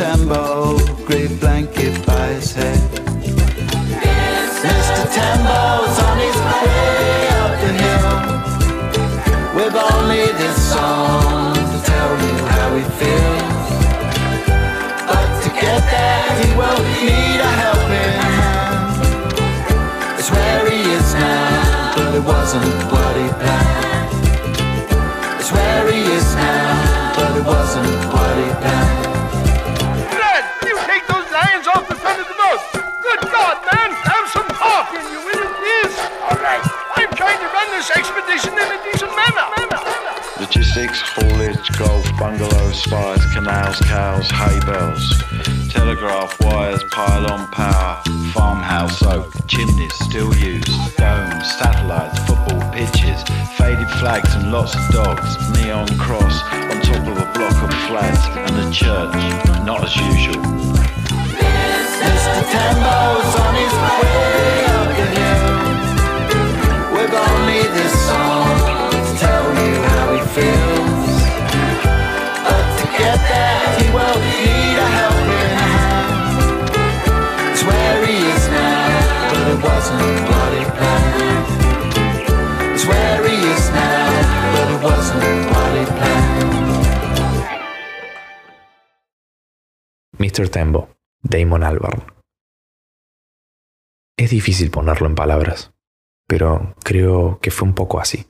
Mr. 0.04 0.18
Tembo, 0.18 0.78
great 1.06 1.40
blanket 1.40 2.06
by 2.06 2.28
his 2.34 2.52
head. 2.54 2.78
Mr. 4.68 5.04
Tembo's 5.16 5.98
on 6.08 6.18
his 6.20 6.38
way 6.44 7.28
up 7.40 7.54
the 7.64 7.72
hill 7.80 8.12
with 9.56 9.76
only 9.76 10.26
this 10.42 10.58
song 10.74 11.54
to 11.56 11.80
tell 11.86 12.12
you 12.20 12.36
how 12.52 12.76
he 12.76 12.84
feels. 13.00 13.68
But 15.08 15.30
to 15.44 15.50
get 15.62 15.82
there, 15.96 16.28
he 16.42 16.48
will 16.60 16.84
need 17.00 17.40
a 17.40 17.54
helping 17.64 18.14
hand. 18.20 19.00
It's 20.20 20.30
where 20.30 20.70
he 20.70 20.82
is 20.82 21.14
now, 21.14 21.94
but 21.96 22.14
it 22.14 22.24
wasn't 22.26 22.93
canals, 43.44 43.80
cows, 43.82 44.32
hay 44.32 44.60
bales, 44.62 45.22
telegraph 45.70 46.40
wires, 46.42 46.82
pylon 46.92 47.46
power, 47.52 48.02
farmhouse 48.32 49.04
oak, 49.04 49.30
chimneys 49.48 49.94
still 49.96 50.34
used, 50.36 50.96
domes, 50.96 51.46
satellites, 51.60 52.18
football 52.20 52.62
pitches, 52.72 53.22
faded 53.58 53.90
flags 54.00 54.34
and 54.36 54.50
lots 54.52 54.76
of 54.76 54.88
dogs, 54.94 55.36
neon 55.58 55.88
cross 55.98 56.42
on 56.72 56.82
top 56.82 57.06
of 57.06 57.18
a 57.18 57.28
block 57.34 57.64
of 57.64 57.74
flats, 57.88 58.26
and 58.48 58.56
a 58.64 58.72
church, 58.72 59.14
not 59.66 59.84
as 59.84 59.96
usual. 59.98 60.42
Mr. 62.00 62.44
Tembo's 62.54 63.34
on 63.44 63.56
his 63.60 63.76
way 64.00 64.66
up 64.72 64.88
the 65.00 65.08
hill 65.20 65.56
with 66.96 67.14
only 67.14 67.62
this 67.76 67.94
song 68.08 68.48
to 68.92 69.18
tell 69.20 69.48
you 69.66 69.74
how 69.84 70.06
he 70.16 70.22
feels. 70.34 71.03
Mr. 90.18 90.50
Tembo, 90.50 90.90
Damon 91.22 91.64
Albarn. 91.64 92.04
Es 94.18 94.30
difícil 94.32 94.72
ponerlo 94.72 95.08
en 95.08 95.16
palabras, 95.16 95.74
pero 96.28 96.76
creo 96.84 97.40
que 97.42 97.52
fue 97.52 97.68
un 97.68 97.76
poco 97.76 98.00
así. 98.00 98.26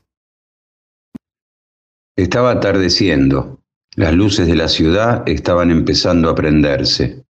Estaba 2.17 2.51
atardeciendo. 2.51 3.62
Las 3.95 4.13
luces 4.13 4.47
de 4.47 4.55
la 4.55 4.67
ciudad 4.67 5.23
estaban 5.27 5.69
empezando 5.69 6.29
a 6.29 6.35
prenderse. 6.35 7.25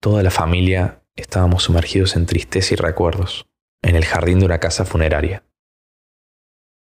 Toda 0.00 0.22
la 0.22 0.30
familia 0.30 1.02
estábamos 1.14 1.62
sumergidos 1.62 2.16
en 2.16 2.26
tristeza 2.26 2.74
y 2.74 2.76
recuerdos, 2.76 3.46
en 3.82 3.96
el 3.96 4.04
jardín 4.04 4.40
de 4.40 4.46
una 4.46 4.58
casa 4.58 4.84
funeraria, 4.84 5.44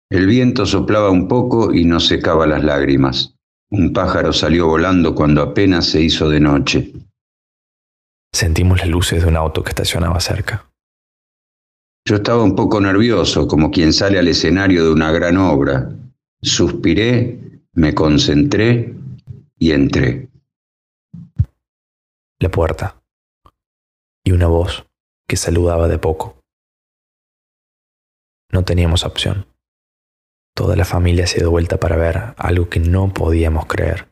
El 0.09 0.27
viento 0.27 0.65
soplaba 0.65 1.09
un 1.09 1.27
poco 1.29 1.73
y 1.73 1.85
nos 1.85 2.07
secaba 2.07 2.45
las 2.45 2.63
lágrimas. 2.63 3.33
Un 3.71 3.93
pájaro 3.93 4.33
salió 4.33 4.67
volando 4.67 5.15
cuando 5.15 5.41
apenas 5.41 5.85
se 5.85 6.01
hizo 6.01 6.29
de 6.29 6.41
noche. 6.41 6.91
Sentimos 8.33 8.79
las 8.79 8.89
luces 8.89 9.23
de 9.23 9.29
un 9.29 9.37
auto 9.37 9.63
que 9.63 9.69
estacionaba 9.69 10.19
cerca. 10.19 10.69
Yo 12.05 12.17
estaba 12.17 12.43
un 12.43 12.55
poco 12.55 12.81
nervioso, 12.81 13.47
como 13.47 13.71
quien 13.71 13.93
sale 13.93 14.19
al 14.19 14.27
escenario 14.27 14.83
de 14.83 14.91
una 14.91 15.11
gran 15.11 15.37
obra. 15.37 15.95
Suspiré, 16.41 17.50
me 17.73 17.95
concentré 17.95 18.93
y 19.57 19.71
entré. 19.71 20.29
La 22.39 22.49
puerta. 22.49 23.01
Y 24.23 24.31
una 24.31 24.47
voz 24.47 24.85
que 25.27 25.37
saludaba 25.37 25.87
de 25.87 25.97
poco. 25.97 26.41
No 28.51 28.63
teníamos 28.65 29.05
opción. 29.05 29.47
Toda 30.53 30.75
la 30.75 30.85
familia 30.85 31.27
se 31.27 31.39
dio 31.39 31.49
vuelta 31.51 31.79
para 31.79 31.95
ver 31.95 32.33
algo 32.37 32.69
que 32.69 32.79
no 32.79 33.13
podíamos 33.13 33.65
creer. 33.65 34.09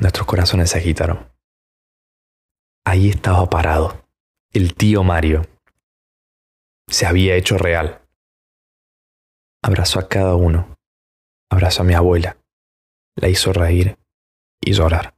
Nuestros 0.00 0.26
corazones 0.26 0.70
se 0.70 0.78
agitaron. 0.78 1.30
Ahí 2.84 3.08
estaba 3.08 3.48
parado, 3.48 4.08
el 4.52 4.74
tío 4.74 5.04
Mario. 5.04 5.46
Se 6.88 7.06
había 7.06 7.36
hecho 7.36 7.58
real. 7.58 8.02
Abrazó 9.62 10.00
a 10.00 10.08
cada 10.08 10.34
uno. 10.34 10.79
Abrazó 11.50 11.82
a 11.82 11.84
mi 11.84 11.94
abuela. 11.94 12.36
La 13.16 13.28
hizo 13.28 13.52
reír 13.52 13.98
y 14.60 14.72
llorar. 14.72 15.14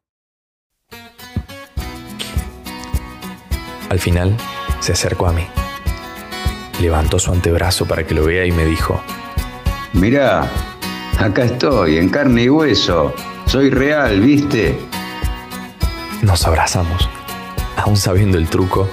Al 3.91 3.99
final, 3.99 4.35
se 4.81 4.93
acercó 4.93 5.27
a 5.27 5.33
mí. 5.33 5.47
Levantó 6.81 7.19
su 7.19 7.31
antebrazo 7.31 7.87
para 7.87 8.07
que 8.07 8.15
lo 8.15 8.25
vea 8.25 8.47
y 8.47 8.51
me 8.51 8.65
dijo, 8.65 9.01
Mirá, 9.93 10.51
acá 11.19 11.45
estoy, 11.45 11.99
en 11.99 12.09
carne 12.09 12.45
y 12.45 12.49
hueso. 12.49 13.15
Soy 13.47 13.69
real, 13.69 14.21
¿viste? 14.21 14.79
Nos 16.23 16.47
abrazamos. 16.47 17.09
Aún 17.77 17.99
sabiendo 17.99 18.39
el 18.39 18.49
truco, 18.49 18.89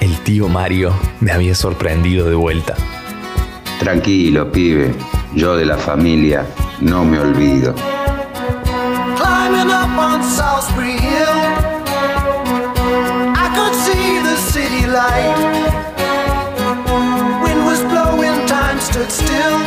el 0.00 0.18
tío 0.18 0.48
Mario 0.48 0.92
me 1.20 1.32
había 1.32 1.54
sorprendido 1.54 2.28
de 2.28 2.34
vuelta. 2.34 2.74
Tranquilo, 3.78 4.52
pibe. 4.52 4.94
Yo 5.34 5.56
de 5.56 5.64
la 5.64 5.76
familia 5.76 6.46
no 6.80 7.04
me 7.04 7.18
olvido. 7.18 7.74
Climbing 9.16 9.70
up 9.70 9.98
on 9.98 10.22
Salisbury 10.22 10.92
Hill, 10.92 11.38
I 13.36 13.48
could 13.56 13.74
see 13.74 14.20
the 14.20 14.36
city 14.36 14.86
light. 14.86 15.34
Wind 17.42 17.66
was 17.66 17.80
blowing, 17.82 18.46
time 18.46 18.78
stood 18.80 19.10
still. 19.10 19.58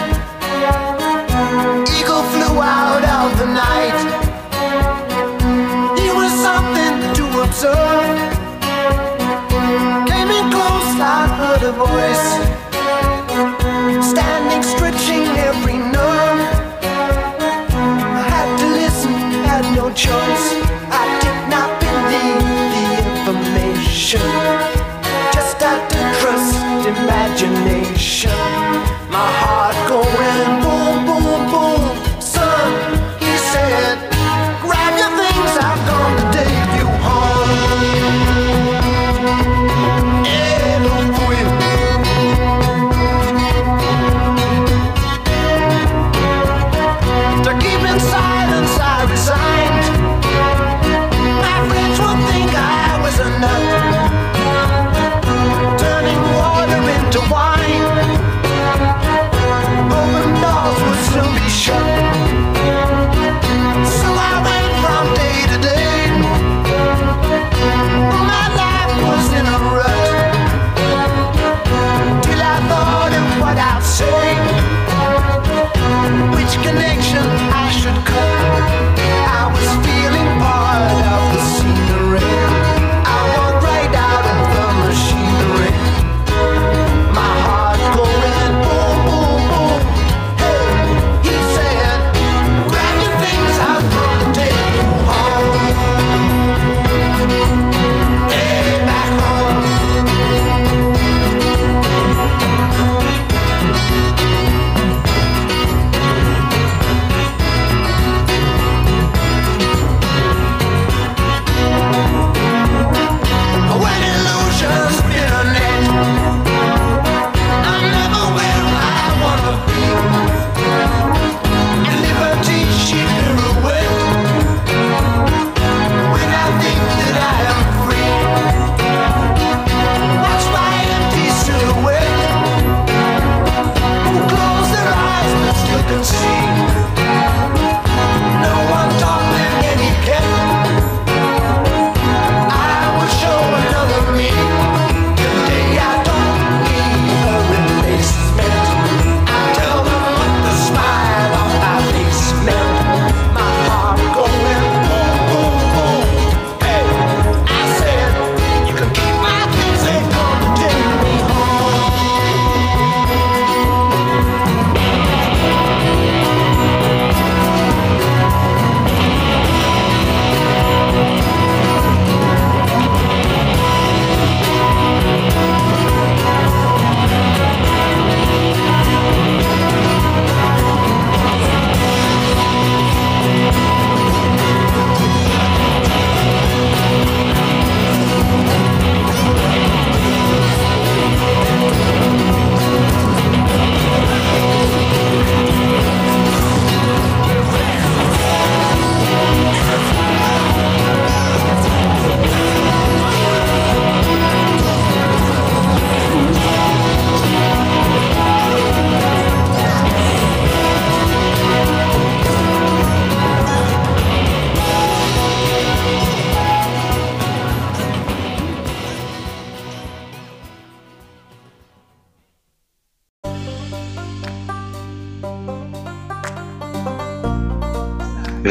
Eagle 2.00 2.24
flew 2.32 2.62
out 2.62 3.04
of 3.04 3.38
the 3.40 3.48
night. 3.48 4.24
Was 6.16 6.32
something 6.32 7.14
to 7.14 7.26
observe. 7.44 8.18
Came 10.08 10.30
in 10.32 10.50
close, 10.50 11.00
I 11.00 11.28
heard 11.38 11.62
a 11.62 11.72
voice. 11.74 12.47